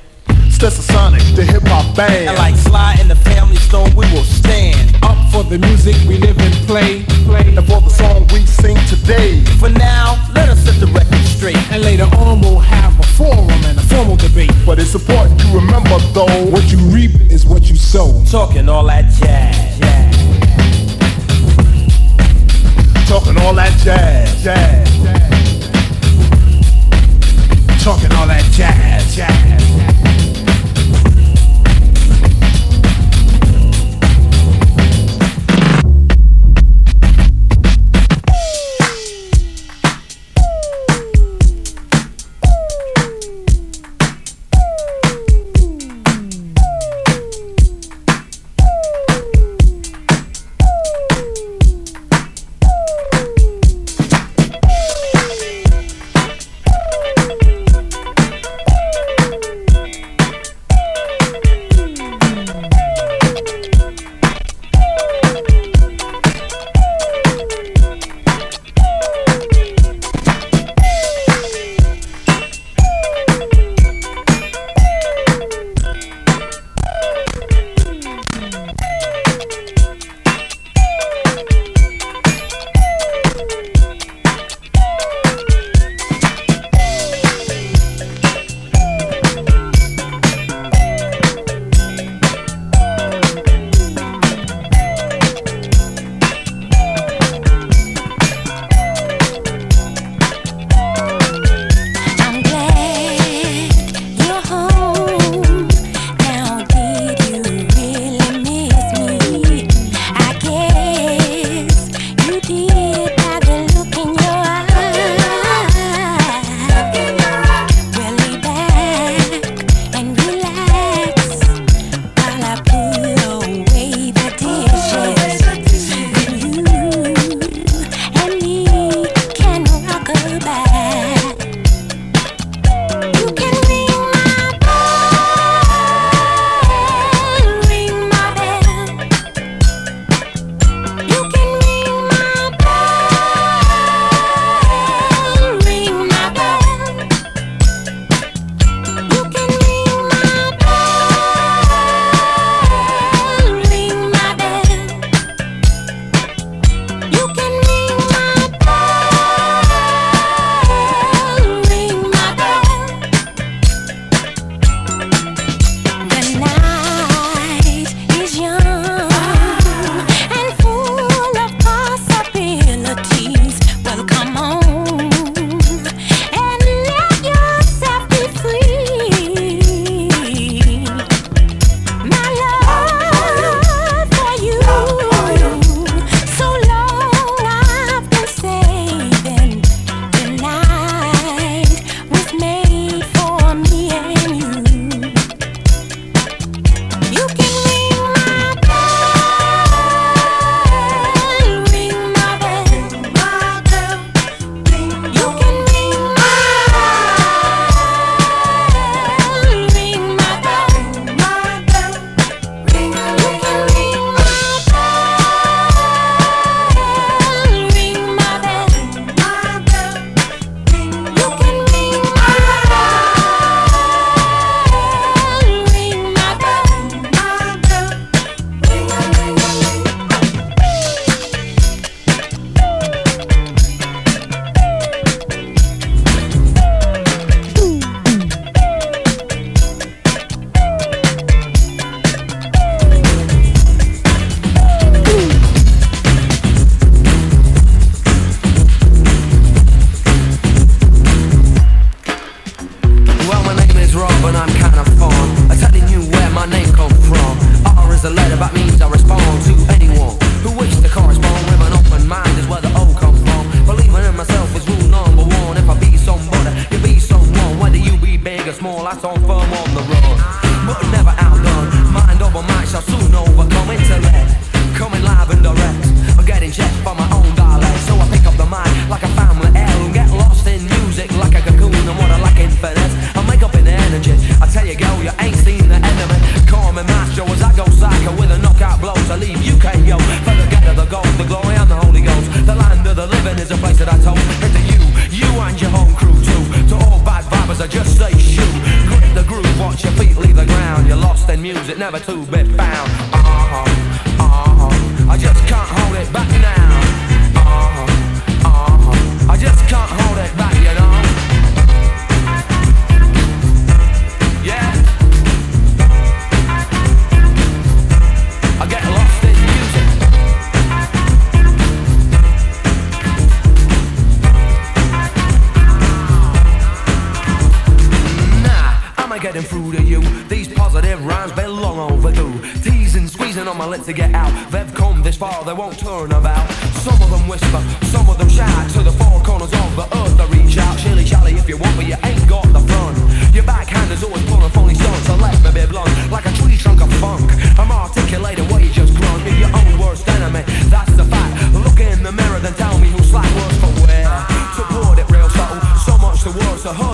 Sonic, 0.70 1.22
the 1.34 1.44
hip 1.44 1.64
hop 1.64 1.96
band. 1.96 2.28
And 2.28 2.38
like 2.38 2.54
Sly 2.54 2.96
and 3.00 3.10
the 3.10 3.16
Family 3.16 3.56
Stone, 3.56 3.96
we 3.96 4.06
will 4.12 4.22
stand 4.22 4.94
up 5.02 5.18
for 5.32 5.42
the 5.42 5.58
music 5.58 5.96
we 6.06 6.18
live 6.18 6.38
and 6.38 6.54
play, 6.68 7.02
play, 7.26 7.48
and 7.48 7.66
for 7.66 7.80
the 7.80 7.88
song 7.88 8.28
we 8.32 8.46
sing 8.46 8.76
today. 8.86 9.42
For 9.58 9.68
now, 9.68 10.24
let 10.34 10.48
us 10.48 10.60
set 10.60 10.78
the 10.78 10.86
record 10.86 11.18
straight. 11.26 11.56
And 11.72 11.82
later 11.82 12.04
on, 12.16 12.40
we'll 12.40 12.60
have 12.60 12.96
a 13.00 13.02
forum 13.18 13.50
and 13.50 13.76
a 13.76 13.82
formal 13.82 14.14
debate. 14.14 14.52
But 14.64 14.78
it's 14.78 14.94
important 14.94 15.40
to 15.40 15.48
remember, 15.48 15.98
though, 16.14 16.46
what 16.46 16.70
you 16.70 16.78
reap 16.94 17.20
is 17.22 17.44
what 17.44 17.68
you 17.68 17.74
sow. 17.74 18.22
Talking 18.30 18.68
all 18.68 18.86
that 18.86 19.10
jazz, 19.18 19.80
jazz. 19.80 20.11
Talking 23.06 23.38
all 23.38 23.54
that 23.54 23.72
jazz, 23.82 24.42
jazz. 24.42 24.88
Talking 27.82 28.12
all 28.12 28.26
that 28.26 28.44
jazz, 28.52 29.14
jazz. 29.14 30.01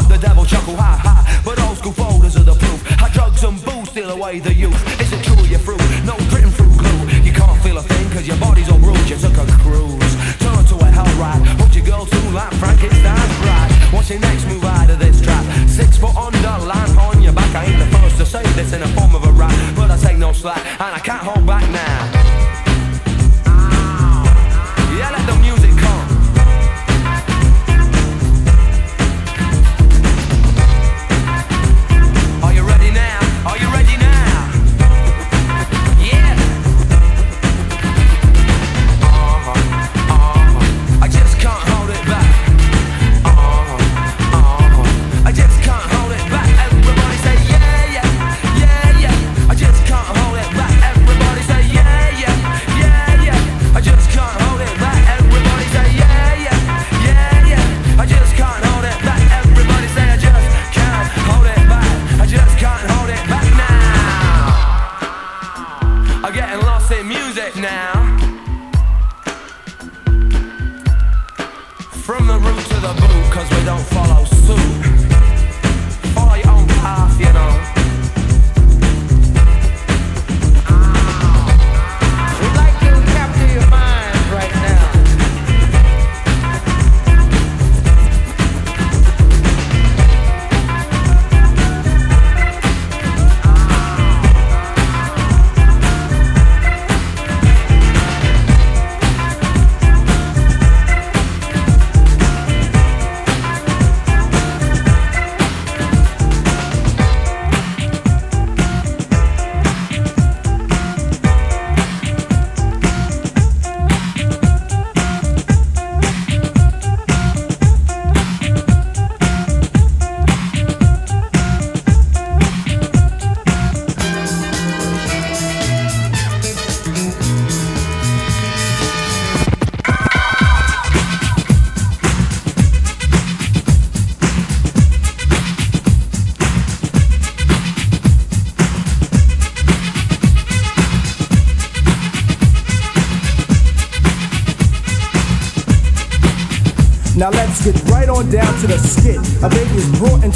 The 0.08 0.18
devil 0.18 0.44
chuckle, 0.44 0.76
ha 0.76 0.96
ha. 0.96 1.42
But 1.44 1.60
old 1.60 1.76
school 1.78 1.92
folders 1.92 2.36
are 2.36 2.42
the 2.42 2.54
proof. 2.54 2.80
How 2.98 3.08
drugs 3.08 3.44
and 3.44 3.62
booze 3.64 3.88
steal 3.90 4.10
away 4.10 4.40
the 4.40 4.54
youth. 4.54 4.78
Is 5.00 5.12
it 5.12 5.22
true 5.22 5.44
you're 5.46 5.60
through? 5.60 5.80
No 6.04 6.16
written 6.32 6.50
through 6.50 6.72
glue. 6.76 7.00
You 7.22 7.32
can't 7.32 7.60
feel 7.62 7.78
a 7.78 7.82
thing 7.82 8.08
cause 8.10 8.26
your 8.26 8.38
body's 8.38 8.68
all 8.70 8.78
bruised. 8.78 9.08
You 9.10 9.16
took 9.16 9.36
a 9.36 9.46
cruise. 9.60 10.14
Turn 10.40 10.64
to 10.72 10.76
a 10.80 10.88
hell 10.88 11.12
ride. 11.20 11.44
Hooked 11.60 11.76
your 11.76 11.84
girl 11.84 12.04
to 12.06 12.20
like 12.32 12.52
Frankenstein's 12.56 13.36
bride. 13.44 13.70
What's 13.92 14.10
your 14.10 14.20
next 14.20 14.46
move 14.48 14.64
out 14.64 14.90
of 14.90 14.98
this 14.98 15.20
trap? 15.20 15.44
Six 15.68 15.98
foot 15.98 16.16
under, 16.16 16.56
line 16.64 16.92
on 16.98 17.22
your 17.22 17.32
back. 17.32 17.54
I 17.54 17.66
ain't 17.66 17.78
the 17.78 17.90
first 17.98 18.16
to 18.18 18.26
say 18.26 18.42
this 18.56 18.72
in 18.72 18.80
the 18.80 18.88
form 18.96 19.14
of 19.14 19.24
a 19.24 19.32
rap. 19.32 19.54
But 19.76 19.90
I 19.90 19.96
take 19.98 20.18
no 20.18 20.32
slack 20.32 20.64
and 20.80 20.92
I 20.94 21.00
can't 21.00 21.22
hold 21.22 21.46
back 21.46 21.68
now. 21.70 22.00
Yeah, 24.96 25.10
let 25.12 25.24
the 25.26 25.36
music 25.40 25.72
come. 25.78 25.97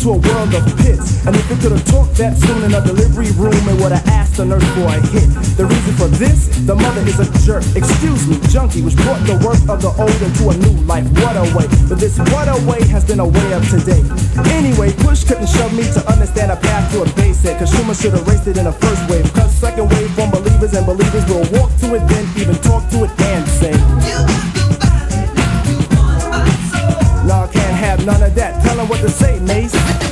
Into 0.03 0.19
a 0.19 0.35
world 0.35 0.51
of 0.55 0.66
pits. 0.83 1.23
And 1.27 1.37
if 1.37 1.47
it 1.47 1.62
could 1.62 1.70
have 1.70 1.87
talked 1.87 2.19
that 2.19 2.35
soon 2.35 2.66
in 2.66 2.74
a 2.74 2.83
delivery 2.83 3.31
room, 3.39 3.55
it 3.55 3.79
would 3.79 3.95
have 3.95 4.07
asked 4.11 4.37
the 4.37 4.45
nurse 4.45 4.66
for 4.74 4.91
a 4.91 4.99
hit. 5.15 5.31
The 5.55 5.62
reason 5.62 5.95
for 5.95 6.11
this, 6.19 6.51
the 6.66 6.74
mother 6.74 7.03
is 7.07 7.23
a 7.23 7.27
jerk. 7.47 7.62
Excuse 7.79 8.27
me, 8.27 8.35
junkie, 8.51 8.83
which 8.83 8.97
brought 9.07 9.23
the 9.31 9.39
work 9.47 9.62
of 9.70 9.79
the 9.79 9.95
old 9.95 10.19
into 10.19 10.51
a 10.51 10.57
new 10.59 10.74
life. 10.91 11.07
What 11.23 11.39
a 11.39 11.47
way. 11.55 11.70
But 11.87 12.03
this 12.03 12.19
what 12.35 12.51
a 12.51 12.59
way 12.66 12.83
has 12.91 13.07
been 13.07 13.20
a 13.20 13.29
way 13.29 13.49
of 13.55 13.62
today. 13.70 14.03
Anyway, 14.51 14.91
push 15.07 15.23
couldn't 15.23 15.47
shove 15.47 15.70
me 15.70 15.87
to 15.95 16.03
understand 16.11 16.51
a 16.51 16.57
path 16.59 16.91
to 16.93 17.07
a 17.07 17.09
base 17.15 17.43
head. 17.43 17.62
Cause 17.62 17.70
should 17.70 18.12
have 18.12 18.27
raced 18.27 18.49
it 18.49 18.59
in 18.59 18.65
the 18.65 18.73
first 18.73 19.03
wave. 19.07 19.31
Cause 19.35 19.55
second 19.55 19.87
wave 19.87 20.11
from 20.19 20.31
believers 20.35 20.74
and 20.74 20.83
believers 20.83 21.23
will 21.31 21.47
walk 21.55 21.70
to 21.79 21.95
it, 21.95 22.03
then 22.11 22.27
even 22.43 22.57
talk 22.66 22.83
to 22.91 23.05
it 23.05 23.12
and 23.31 23.47
say. 23.47 24.52
None 28.05 28.23
of 28.23 28.35
that. 28.35 28.62
Tell 28.65 28.85
what 28.87 29.01
to 29.01 29.09
say, 29.09 29.39
Mace. 29.41 30.12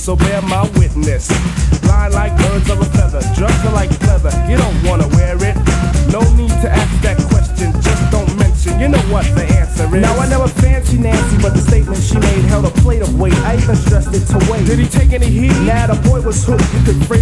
So 0.00 0.16
bear 0.16 0.40
my 0.42 0.62
witness. 0.78 1.28
Blind 1.82 2.14
like 2.14 2.34
birds 2.38 2.70
of 2.70 2.80
a 2.80 2.88
feather, 2.96 3.20
drugs 3.36 3.60
are 3.66 3.72
like 3.72 3.90
leather. 4.08 4.32
You 4.48 4.56
don't 4.56 4.82
wanna 4.82 5.06
wear 5.08 5.36
it. 5.36 5.56
No 6.08 6.20
need 6.40 6.54
to 6.64 6.68
ask 6.72 6.90
that 7.02 7.18
question, 7.28 7.70
just 7.82 8.10
don't 8.10 8.32
mention. 8.38 8.80
You 8.80 8.88
know 8.88 9.02
what 9.12 9.26
the 9.36 9.44
answer 9.44 9.84
is. 9.94 10.00
Now 10.00 10.16
I 10.16 10.26
never 10.28 10.48
fancy 10.48 10.96
Nancy, 10.96 11.36
but 11.42 11.52
the 11.52 11.60
statement 11.60 12.02
she 12.02 12.18
made 12.18 12.44
held 12.48 12.64
a 12.64 12.70
plate 12.80 13.02
of 13.02 13.20
weight. 13.20 13.34
I 13.44 13.56
even 13.56 13.76
stressed 13.76 14.14
it 14.14 14.24
to 14.32 14.38
wait. 14.50 14.64
Did 14.64 14.78
he 14.78 14.88
take 14.88 15.12
any 15.12 15.28
heat? 15.28 15.52
Nah, 15.68 15.86
the 15.92 16.00
boy 16.08 16.22
was 16.22 16.42
hooked. 16.46 16.64
You 16.72 16.80
could 16.82 17.06
phrase 17.06 17.19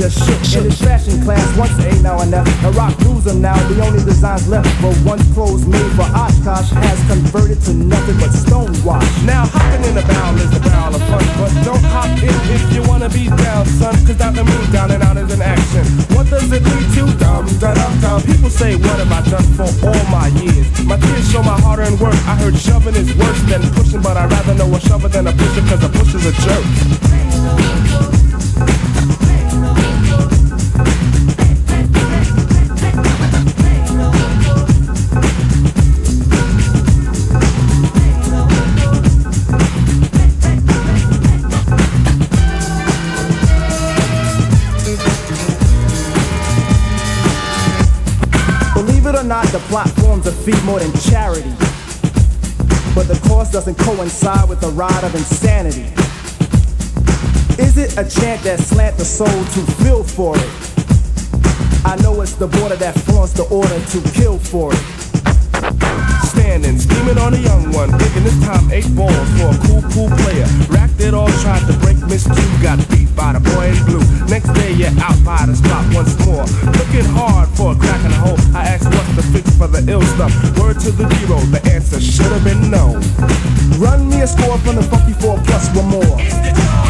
just 0.00 0.16
shook. 0.48 0.64
In 0.64 0.70
his 0.70 0.80
fashion 0.80 1.20
class, 1.22 1.44
once 1.58 1.76
a 1.84 1.92
now 2.00 2.16
then. 2.24 2.44
The 2.64 2.72
rock 2.72 2.96
loser 3.04 3.34
now, 3.34 3.56
the 3.68 3.84
only 3.84 4.00
designs 4.02 4.48
left 4.48 4.68
were 4.80 4.96
once 5.04 5.22
clothes 5.36 5.66
made 5.66 5.92
for 5.92 6.08
Oshkosh 6.16 6.72
has 6.72 6.98
converted 7.04 7.60
to 7.68 7.74
nothing 7.74 8.16
but 8.16 8.32
stonewash. 8.32 9.04
Now 9.28 9.44
hopping 9.44 9.84
in 9.84 9.94
the 9.94 10.04
barrel 10.08 10.40
is 10.40 10.50
the 10.56 10.60
barrel 10.64 10.96
of 10.96 11.02
fun, 11.04 11.24
but 11.36 11.52
don't 11.68 11.84
hop 11.92 12.08
in 12.16 12.32
if 12.48 12.64
you 12.72 12.82
wanna 12.88 13.10
be 13.12 13.28
down, 13.28 13.66
son. 13.76 13.92
Cause 14.08 14.16
down 14.16 14.32
to 14.40 14.44
me, 14.44 14.56
down 14.72 14.90
and 14.90 15.02
out 15.02 15.18
is 15.18 15.30
an 15.36 15.42
action. 15.42 15.84
What 16.16 16.30
does 16.30 16.48
it 16.48 16.64
lead 16.64 16.88
to? 16.96 17.04
Dum, 17.20 17.44
da, 17.60 17.76
dum. 18.00 18.22
People 18.24 18.48
say, 18.48 18.76
what 18.76 18.96
have 18.96 19.12
I 19.12 19.20
done 19.28 19.44
for 19.52 19.68
all 19.84 20.04
my 20.08 20.32
years? 20.40 20.64
My 20.88 20.96
kids 20.96 21.30
show 21.30 21.42
my 21.42 21.60
hard-earned 21.60 22.00
work. 22.00 22.16
I 22.24 22.40
heard 22.40 22.56
shoving 22.56 22.96
is 22.96 23.12
worse 23.20 23.42
than 23.52 23.60
pushing, 23.76 24.00
but 24.00 24.16
I'd 24.16 24.32
rather 24.32 24.54
know 24.54 24.72
a 24.72 24.80
shover 24.80 25.08
than 25.08 25.26
a 25.26 25.32
pusher, 25.32 25.60
cause 25.68 25.84
a 25.84 25.90
pusher's 25.92 26.24
a 26.24 26.32
jerk. 26.40 26.64
Doesn't 53.60 53.78
coincide 53.78 54.48
with 54.48 54.60
the 54.60 54.68
ride 54.68 55.04
of 55.04 55.14
insanity. 55.14 55.82
Is 57.62 57.76
it 57.76 57.92
a 57.98 58.08
chant 58.08 58.42
that 58.44 58.58
slant 58.58 58.96
the 58.96 59.04
soul 59.04 59.26
to 59.26 59.72
feel 59.82 60.02
for 60.02 60.34
it? 60.36 60.69
I 61.90 61.96
know 61.96 62.20
it's 62.20 62.34
the 62.34 62.46
border 62.46 62.76
that 62.76 62.94
flaunts 63.00 63.32
the 63.32 63.42
order 63.48 63.80
to 63.84 64.12
kill 64.12 64.38
for 64.38 64.72
it. 64.72 64.99
Standing, 66.50 66.80
scheming 66.80 67.18
on 67.18 67.32
a 67.32 67.38
young 67.38 67.70
one, 67.70 67.96
thinking 67.96 68.24
this 68.24 68.34
time 68.42 68.72
eight 68.72 68.90
balls 68.96 69.14
for 69.38 69.54
a 69.54 69.58
cool, 69.70 69.82
cool 69.94 70.10
player. 70.26 70.50
Racked 70.66 70.98
it 70.98 71.14
all, 71.14 71.30
tried 71.38 71.62
to 71.70 71.78
break 71.78 71.96
Miss 72.10 72.26
Q, 72.26 72.34
got 72.60 72.82
beat 72.90 73.06
by 73.14 73.34
the 73.34 73.38
boy 73.54 73.70
in 73.70 73.78
blue. 73.86 74.02
Next 74.26 74.50
day, 74.58 74.72
you're 74.72 74.90
out 74.98 75.14
by 75.22 75.46
the 75.46 75.54
spot 75.54 75.86
once 75.94 76.18
more. 76.26 76.42
Looking 76.74 77.06
hard 77.14 77.48
for 77.54 77.70
a 77.70 77.76
crack 77.78 78.02
in 78.02 78.10
the 78.10 78.18
hole. 78.18 78.40
I 78.50 78.66
asked 78.66 78.90
what's 78.90 79.14
the 79.14 79.22
fix 79.30 79.46
for 79.56 79.68
the 79.68 79.78
ill 79.86 80.02
stuff. 80.18 80.34
Word 80.58 80.80
to 80.80 80.90
the 80.90 81.06
zero, 81.22 81.38
the 81.54 81.62
answer 81.70 82.00
should 82.00 82.34
have 82.34 82.42
been 82.42 82.68
no. 82.68 82.98
Run 83.78 84.10
me 84.10 84.22
a 84.22 84.26
score 84.26 84.58
from 84.58 84.74
the 84.74 84.82
funky 84.82 85.14
four 85.22 85.38
plus 85.46 85.70
one 85.70 85.86
more. 85.86 86.18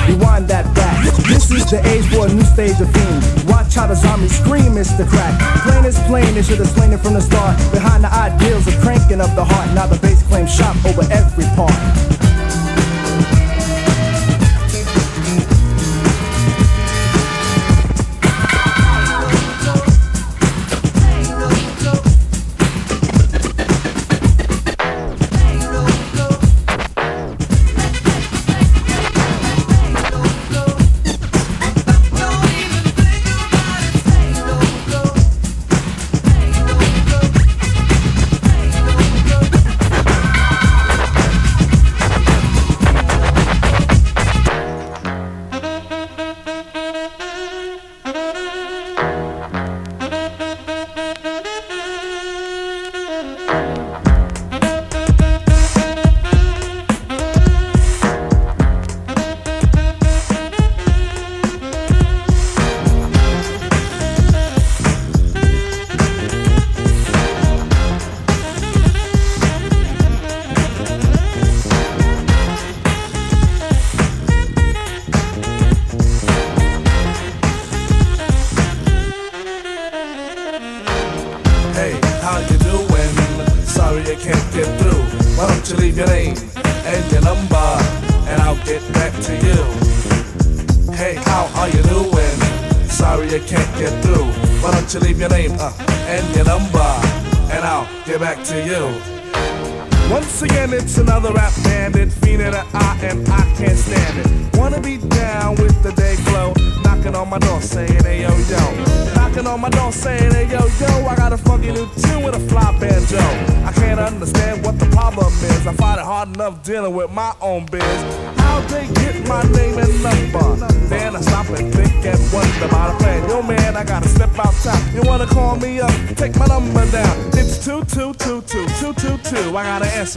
Rewind 0.08 0.48
that 0.48 0.64
back. 0.74 1.04
This 1.28 1.50
is 1.52 1.70
the 1.70 1.78
age 1.86 2.06
for 2.10 2.26
a 2.26 2.32
new 2.32 2.42
stage 2.42 2.80
of 2.80 2.90
fame. 2.90 3.20
Watch 3.46 3.74
how 3.74 3.86
the 3.86 3.94
zombies 3.94 4.34
scream, 4.34 4.74
Mr. 4.74 5.06
Crack. 5.06 5.38
Plain 5.62 5.84
is 5.84 5.98
plain, 6.08 6.34
they 6.34 6.42
should 6.42 6.58
have 6.58 6.68
slain 6.68 6.92
it 6.92 6.98
from 6.98 7.14
the 7.14 7.20
start. 7.20 7.56
Behind 7.70 8.02
the 8.02 8.12
ideals 8.12 8.66
of 8.66 8.74
cranking 8.80 9.20
up 9.20 9.30
the 9.36 9.44
heart. 9.52 9.74
Now 9.74 9.86
the 9.86 9.98
bass 9.98 10.22
claims 10.24 10.54
shop 10.54 10.76
over 10.84 11.02
every 11.12 11.44
part. 11.56 12.29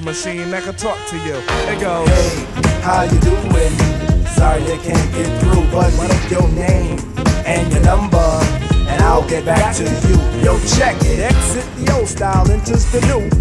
Machine 0.03 0.51
that 0.51 0.63
can 0.63 0.75
talk 0.75 0.97
to 1.09 1.17
you. 1.17 1.35
It 1.71 1.79
goes. 1.79 2.07
Hey, 2.09 2.81
how 2.81 3.03
you 3.03 3.22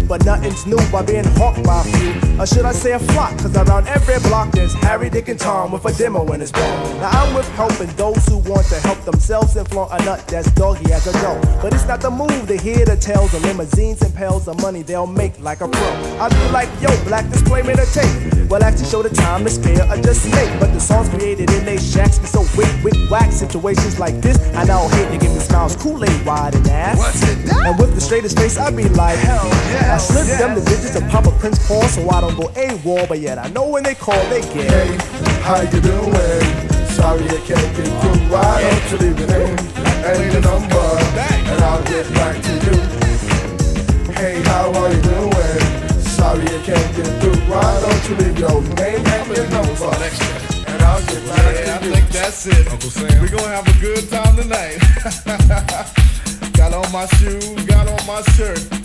but 0.07 0.25
nothing's 0.25 0.65
new 0.65 0.79
by 0.91 1.01
being 1.01 1.23
hawked 1.37 1.63
by 1.63 1.81
a 1.81 1.83
few. 1.83 2.39
Or 2.41 2.45
should 2.45 2.65
I 2.65 2.71
say 2.71 2.93
a 2.93 2.99
flock? 2.99 3.37
Cause 3.37 3.55
around 3.55 3.87
every 3.87 4.19
block 4.29 4.51
there's 4.51 4.73
Harry, 4.75 5.09
Dick, 5.09 5.29
and 5.29 5.39
Tom 5.39 5.71
with 5.71 5.85
a 5.85 5.93
demo 5.93 6.31
in 6.33 6.39
his 6.39 6.51
ball. 6.51 6.77
Now 6.99 7.09
I'm 7.09 7.33
with 7.35 7.49
helping 7.55 7.87
those 7.95 8.25
who 8.27 8.37
want 8.37 8.67
to 8.67 8.79
help 8.81 8.99
themselves 9.05 9.55
and 9.55 9.67
flaunt 9.69 9.91
a 9.93 10.05
nut 10.05 10.27
that's 10.27 10.51
doggy 10.51 10.91
as 10.91 11.07
a 11.07 11.13
dough. 11.13 11.41
But 11.61 11.73
it's 11.73 11.87
not 11.87 12.01
the 12.01 12.11
move 12.11 12.47
to 12.47 12.57
hear 12.57 12.85
the 12.85 12.97
tales 12.97 13.33
of 13.33 13.43
limousines 13.43 14.01
and 14.01 14.13
pails 14.15 14.47
of 14.47 14.61
money 14.61 14.81
they'll 14.81 15.07
make 15.07 15.39
like 15.39 15.61
a 15.61 15.67
pro. 15.67 15.89
I 16.19 16.29
be 16.29 16.51
like, 16.51 16.69
yo, 16.81 16.89
black 17.05 17.29
display 17.29 17.61
made 17.61 17.79
a 17.79 17.85
tape. 17.87 18.49
Well, 18.49 18.63
actually 18.63 18.85
show 18.85 19.01
the 19.01 19.09
time 19.09 19.43
to 19.45 19.49
spare 19.49 19.83
or 19.89 19.97
just 19.97 20.25
make. 20.25 20.59
But 20.59 20.73
the 20.73 20.79
songs 20.79 21.09
created 21.09 21.49
in 21.51 21.65
they 21.65 21.77
shacks 21.77 22.19
be 22.19 22.27
so 22.27 22.41
wick, 22.57 22.71
wick, 22.83 22.93
whack. 23.09 23.31
Situations 23.31 23.99
like 23.99 24.21
this, 24.21 24.37
I 24.53 24.63
now 24.65 24.87
hate 24.89 25.09
to 25.11 25.17
give 25.17 25.33
me 25.33 25.39
smiles, 25.39 25.75
Kool-Aid 25.75 26.25
wide 26.25 26.55
and 26.55 26.67
ass. 26.67 26.97
What's 26.97 27.23
it 27.23 27.37
And 27.65 27.79
with 27.79 27.95
the 27.95 28.01
straightest 28.01 28.37
face, 28.37 28.57
I 28.57 28.69
be 28.69 28.87
like, 28.89 29.17
hell 29.19 29.47
yeah. 29.71 29.82
I 29.83 29.97
slip 29.97 30.25
them 30.39 30.55
the 30.55 30.61
digits 30.61 30.95
of 30.95 31.07
Papa 31.09 31.31
Prince 31.39 31.65
Paul 31.67 31.83
so 31.83 32.09
I 32.09 32.21
don't 32.21 32.35
go 32.35 32.47
AWOL, 32.49 33.07
but 33.07 33.19
yet 33.19 33.37
I 33.37 33.47
know 33.49 33.67
when 33.67 33.83
they 33.83 33.95
call, 33.95 34.21
they 34.29 34.41
get. 34.41 34.69
Hey, 34.71 34.97
how 35.41 35.61
you 35.61 35.81
doing? 35.81 36.43
Sorry 36.89 37.23
I 37.25 37.37
can't 37.45 37.75
get 37.75 37.87
through. 38.01 38.19
Why 38.31 38.61
don't 38.61 38.91
you 38.91 38.97
leave 39.07 39.19
your 39.19 39.27
name 39.29 39.57
and 40.05 40.33
your 40.33 40.41
number, 40.41 40.87
and 41.51 41.61
I'll 41.63 41.83
get 41.83 42.07
back 42.13 42.41
to 42.41 42.53
you. 42.65 42.77
Hey, 44.13 44.41
how 44.43 44.71
are 44.73 44.91
you 44.93 45.01
doing? 45.01 45.59
Sorry 46.01 46.43
I 46.45 46.61
can't 46.63 46.95
get 46.95 47.21
through. 47.21 47.39
Why 47.51 47.81
don't 47.81 48.09
you 48.09 48.15
leave 48.15 48.39
your 48.39 48.61
name 48.75 49.05
and 49.05 49.27
your 49.37 49.49
number, 49.49 49.91
and 50.67 50.81
I'll 50.81 51.01
get 51.05 51.21
back 51.27 51.65
Yeah, 51.65 51.75
I 51.75 51.79
to 51.79 51.85
you. 51.87 51.93
think 51.93 52.09
that's 52.09 52.45
it, 52.47 52.67
Uncle 52.69 52.89
Sam. 52.89 53.21
We're 53.21 53.29
gonna 53.29 53.47
have 53.47 53.67
a 53.67 53.79
good 53.79 54.09
time 54.09 54.35
tonight. 54.37 54.79
got 56.53 56.73
on 56.73 56.91
my 56.91 57.05
shoes, 57.17 57.65
got 57.65 57.87
on 57.87 58.05
my 58.07 58.21
shirt. 58.33 58.82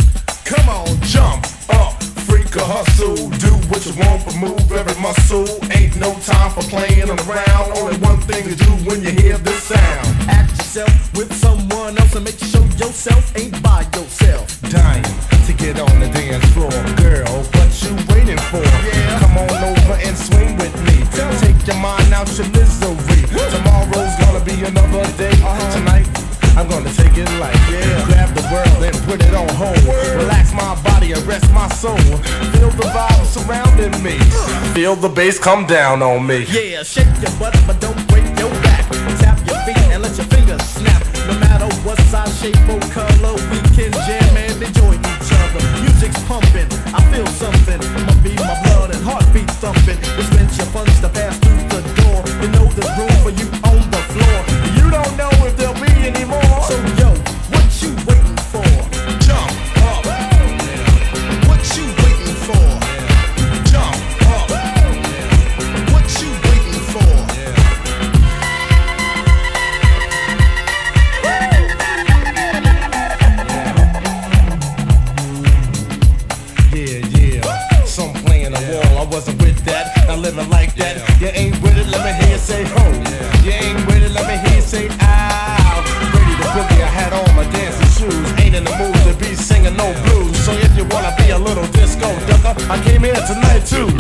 Come 0.49 0.69
on, 0.71 0.89
jump 1.03 1.45
up. 1.69 2.03
freak 2.25 2.57
a 2.57 2.65
hustle. 2.65 3.29
Do 3.37 3.53
what 3.69 3.85
you 3.85 3.93
want, 4.01 4.25
but 4.25 4.35
move 4.41 4.73
every 4.73 4.97
muscle. 4.97 5.45
Ain't 5.77 6.01
no 6.01 6.15
time 6.25 6.51
for 6.57 6.65
playing 6.73 7.05
around. 7.05 7.77
Only 7.77 7.99
one 8.01 8.17
thing 8.25 8.49
to 8.49 8.57
do 8.57 8.73
when 8.89 9.03
you 9.03 9.11
hear 9.11 9.37
this 9.37 9.65
sound. 9.65 10.09
Act 10.25 10.57
yourself 10.57 10.89
with 11.13 11.31
someone 11.37 11.99
else 11.99 12.15
and 12.17 12.25
make 12.25 12.39
sure 12.39 12.65
yourself 12.81 13.29
ain't 13.37 13.63
by 13.63 13.85
yourself. 13.93 14.49
Dying 14.73 15.05
to 15.45 15.53
get 15.53 15.79
on 15.79 16.01
the 16.01 16.09
dance 16.17 16.49
floor, 16.57 16.73
girl. 16.97 17.29
What 17.53 17.69
you 17.85 17.93
waiting 18.09 18.41
for? 18.49 18.65
Yeah. 18.65 19.21
Come 19.21 19.37
on 19.37 19.53
over 19.53 20.01
and 20.01 20.17
swing 20.17 20.57
with 20.57 20.73
me. 20.89 20.97
Take 21.45 21.61
your 21.67 21.77
mind 21.77 22.09
out 22.17 22.29
your 22.41 22.49
misery. 22.57 23.21
Tomorrow's 23.53 24.17
gonna 24.17 24.41
be 24.49 24.57
another 24.65 25.05
day. 25.21 25.37
Uh-huh. 25.45 25.77
Tonight. 25.77 26.28
I'm 26.57 26.69
gonna 26.69 26.93
take 26.93 27.17
it 27.17 27.29
like 27.39 27.57
yeah. 27.71 28.05
Grab 28.07 28.35
the 28.35 28.45
world 28.53 28.83
and 28.83 28.97
put 29.05 29.23
it 29.23 29.35
on 29.35 29.49
hold. 29.55 29.79
Relax 30.17 30.53
my 30.53 30.75
body 30.83 31.13
and 31.13 31.23
rest 31.27 31.51
my 31.53 31.69
soul. 31.69 31.99
Feel 32.55 32.71
the 32.71 32.89
vibe 32.95 33.25
surrounding 33.27 34.03
me. 34.03 34.19
Feel 34.75 34.97
the 34.97 35.09
bass 35.09 35.39
come 35.39 35.67
down 35.67 36.03
on 36.03 36.27
me. 36.27 36.47
Yeah, 36.49 36.83
shake 36.83 37.13
your 37.21 37.33
butt, 37.39 37.55
but 37.67 37.81
don't 37.81 38.01
break 38.09 38.27
your 38.39 38.51
back. 38.63 38.85
Tap 39.21 39.39
your 39.47 39.59
feet 39.67 39.79
and 39.93 40.03
let 40.03 40.17
your 40.17 40.27
fingers 40.27 40.63
snap. 40.63 41.03
No 41.27 41.35
matter 41.41 41.69
what 41.85 41.99
size, 42.09 42.33
shape, 42.41 42.57
or 42.69 42.81
color, 42.91 43.35
we 43.51 43.59
can 43.77 43.93
jam 44.07 44.37
and 44.37 44.63
enjoy 44.63 44.95
each 44.95 45.31
other. 45.43 45.63
Music's 45.83 46.23
pumping, 46.25 46.69
I 46.95 47.01
feel 47.13 47.27
something. 47.27 47.81
Be 48.23 48.35
my 48.37 48.55
blood 48.65 48.95
and 48.95 49.05
heartbeat 49.05 49.51
thumping. 49.63 49.99
Your 50.59 50.67
funds 50.67 51.01
to 51.01 51.09
pass 51.11 51.39
through 51.39 51.48
the 51.48 51.48
door. 51.48 51.48
You 52.41 52.49
know 52.51 52.67
there's 52.67 52.93
room 52.99 53.15
for 53.23 53.31
you 53.31 53.49
on 53.65 53.79
the 53.91 53.99
floor. 54.13 54.39
You 54.79 54.87
don't 54.91 55.17
know 55.17 55.31
if 55.47 55.57
there'll 55.57 55.75
be. 55.75 55.89
So 56.69 56.75
yo, 57.01 57.11
what 57.51 57.67
you 57.83 57.91
waiting 58.07 58.39
for? 58.53 58.69
Jump 59.27 59.51
up. 59.89 60.03
What 61.49 61.63
you 61.77 61.85
waiting 62.03 62.39
for? 62.47 62.67
Jump 63.71 63.97
up. 64.35 64.47
What 65.93 66.07
you 66.21 66.31
waiting 66.47 66.83
for? 66.93 67.11
Yeah, 76.75 77.01
yeah. 77.19 77.85
Some 77.85 78.13
playing 78.25 78.55
a 78.55 78.61
wall, 78.71 78.99
I 78.99 79.05
wasn't 79.11 79.41
with 79.43 79.65
that. 79.65 79.87
Living 80.19 80.51
like 80.51 80.75
that. 80.75 81.21
You 81.21 81.29
ain't 81.29 81.58
say 82.49 82.65
ho. 82.65 82.85
You 83.45 83.53
ain't 83.53 83.77
it, 83.93 84.13
let 84.17 84.25
me 84.25 84.37
hear 84.41 84.57
you 84.57 84.65
say 84.65 84.89
ow. 85.05 85.85
Ready 86.17 86.35
to 86.41 86.49
boogie, 86.57 86.81
I 86.81 86.89
had 86.89 87.13
on 87.13 87.29
my 87.37 87.45
dancing 87.53 87.93
shoes. 87.97 88.29
Ain't 88.41 88.55
in 88.57 88.65
the 88.65 88.73
mood 88.81 88.97
to 89.05 89.13
be 89.21 89.37
singing 89.37 89.77
no 89.77 89.93
blues. 90.05 90.33
So 90.47 90.53
if 90.57 90.73
you 90.73 90.85
wanna 90.89 91.13
be 91.21 91.29
a 91.29 91.39
little 91.39 91.69
disco 91.77 92.09
ducker, 92.29 92.55
I 92.73 92.77
came 92.89 93.05
here 93.05 93.21
tonight 93.29 93.69
too. 93.69 93.93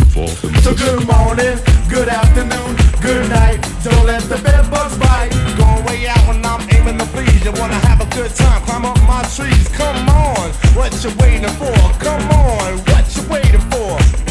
So 0.64 0.72
good 0.72 1.04
morning, 1.04 1.60
good 1.92 2.08
afternoon, 2.08 2.72
good 3.04 3.28
night. 3.28 3.60
Don't 3.84 4.06
let 4.06 4.22
the 4.32 4.40
bed 4.40 4.64
bugs 4.72 4.96
bite. 4.96 5.28
Going 5.60 5.84
way 5.84 6.08
out 6.08 6.24
when 6.26 6.40
I'm 6.52 6.64
aiming 6.72 6.96
to 7.00 7.06
please. 7.12 7.44
You 7.44 7.52
wanna 7.60 7.80
have 7.88 8.00
a 8.00 8.08
good 8.16 8.32
time, 8.34 8.62
climb 8.64 8.86
up 8.86 8.98
my 9.04 9.22
trees. 9.36 9.68
Come 9.76 10.08
on, 10.08 10.46
what 10.72 10.90
you 11.04 11.12
waiting 11.20 11.54
for? 11.60 11.76
Come 12.00 12.24
on, 12.32 12.80
what 12.88 13.04
you 13.14 13.22
waiting 13.28 13.64
for? 13.68 14.27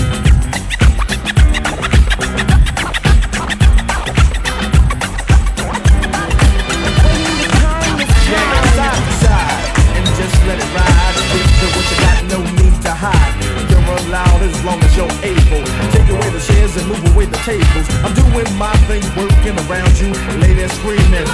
Long 14.67 14.83
as 14.83 14.97
you're 14.97 15.17
able. 15.23 15.63
Take 15.95 16.09
away 16.11 16.29
the 16.35 16.43
chairs 16.43 16.75
and 16.75 16.85
move 16.91 17.03
away 17.15 17.25
the 17.25 17.39
tables. 17.47 17.87
I'm 18.03 18.13
doing 18.13 18.51
my 18.59 18.75
thing, 18.91 19.01
working 19.15 19.55
around 19.63 19.95
you, 19.95 20.11
ladies 20.43 20.73
screaming. 20.79 21.27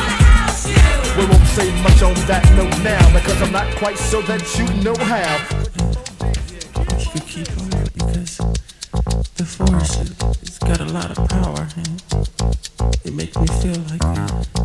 We 1.17 1.25
won't 1.25 1.49
say 1.57 1.67
much 1.81 1.99
on 2.05 2.13
that 2.29 2.45
note 2.53 2.77
now 2.85 3.01
because 3.11 3.41
I'm 3.41 3.51
not 3.51 3.67
quite 3.77 3.97
sure 3.97 4.21
that 4.29 4.41
you 4.57 4.65
know 4.85 4.95
how. 5.09 5.33
You 7.13 7.21
keep 7.25 7.49
on 7.57 7.73
it 7.81 7.89
because 7.97 8.37
the 9.37 9.45
force 9.45 9.93
it, 10.01 10.13
it's 10.43 10.59
got 10.59 10.79
a 10.79 10.89
lot 10.93 11.09
of 11.17 11.27
power 11.29 11.67
and 11.75 12.03
it 13.03 13.13
makes 13.13 13.35
me 13.37 13.47
feel 13.61 13.79
like 13.89 14.62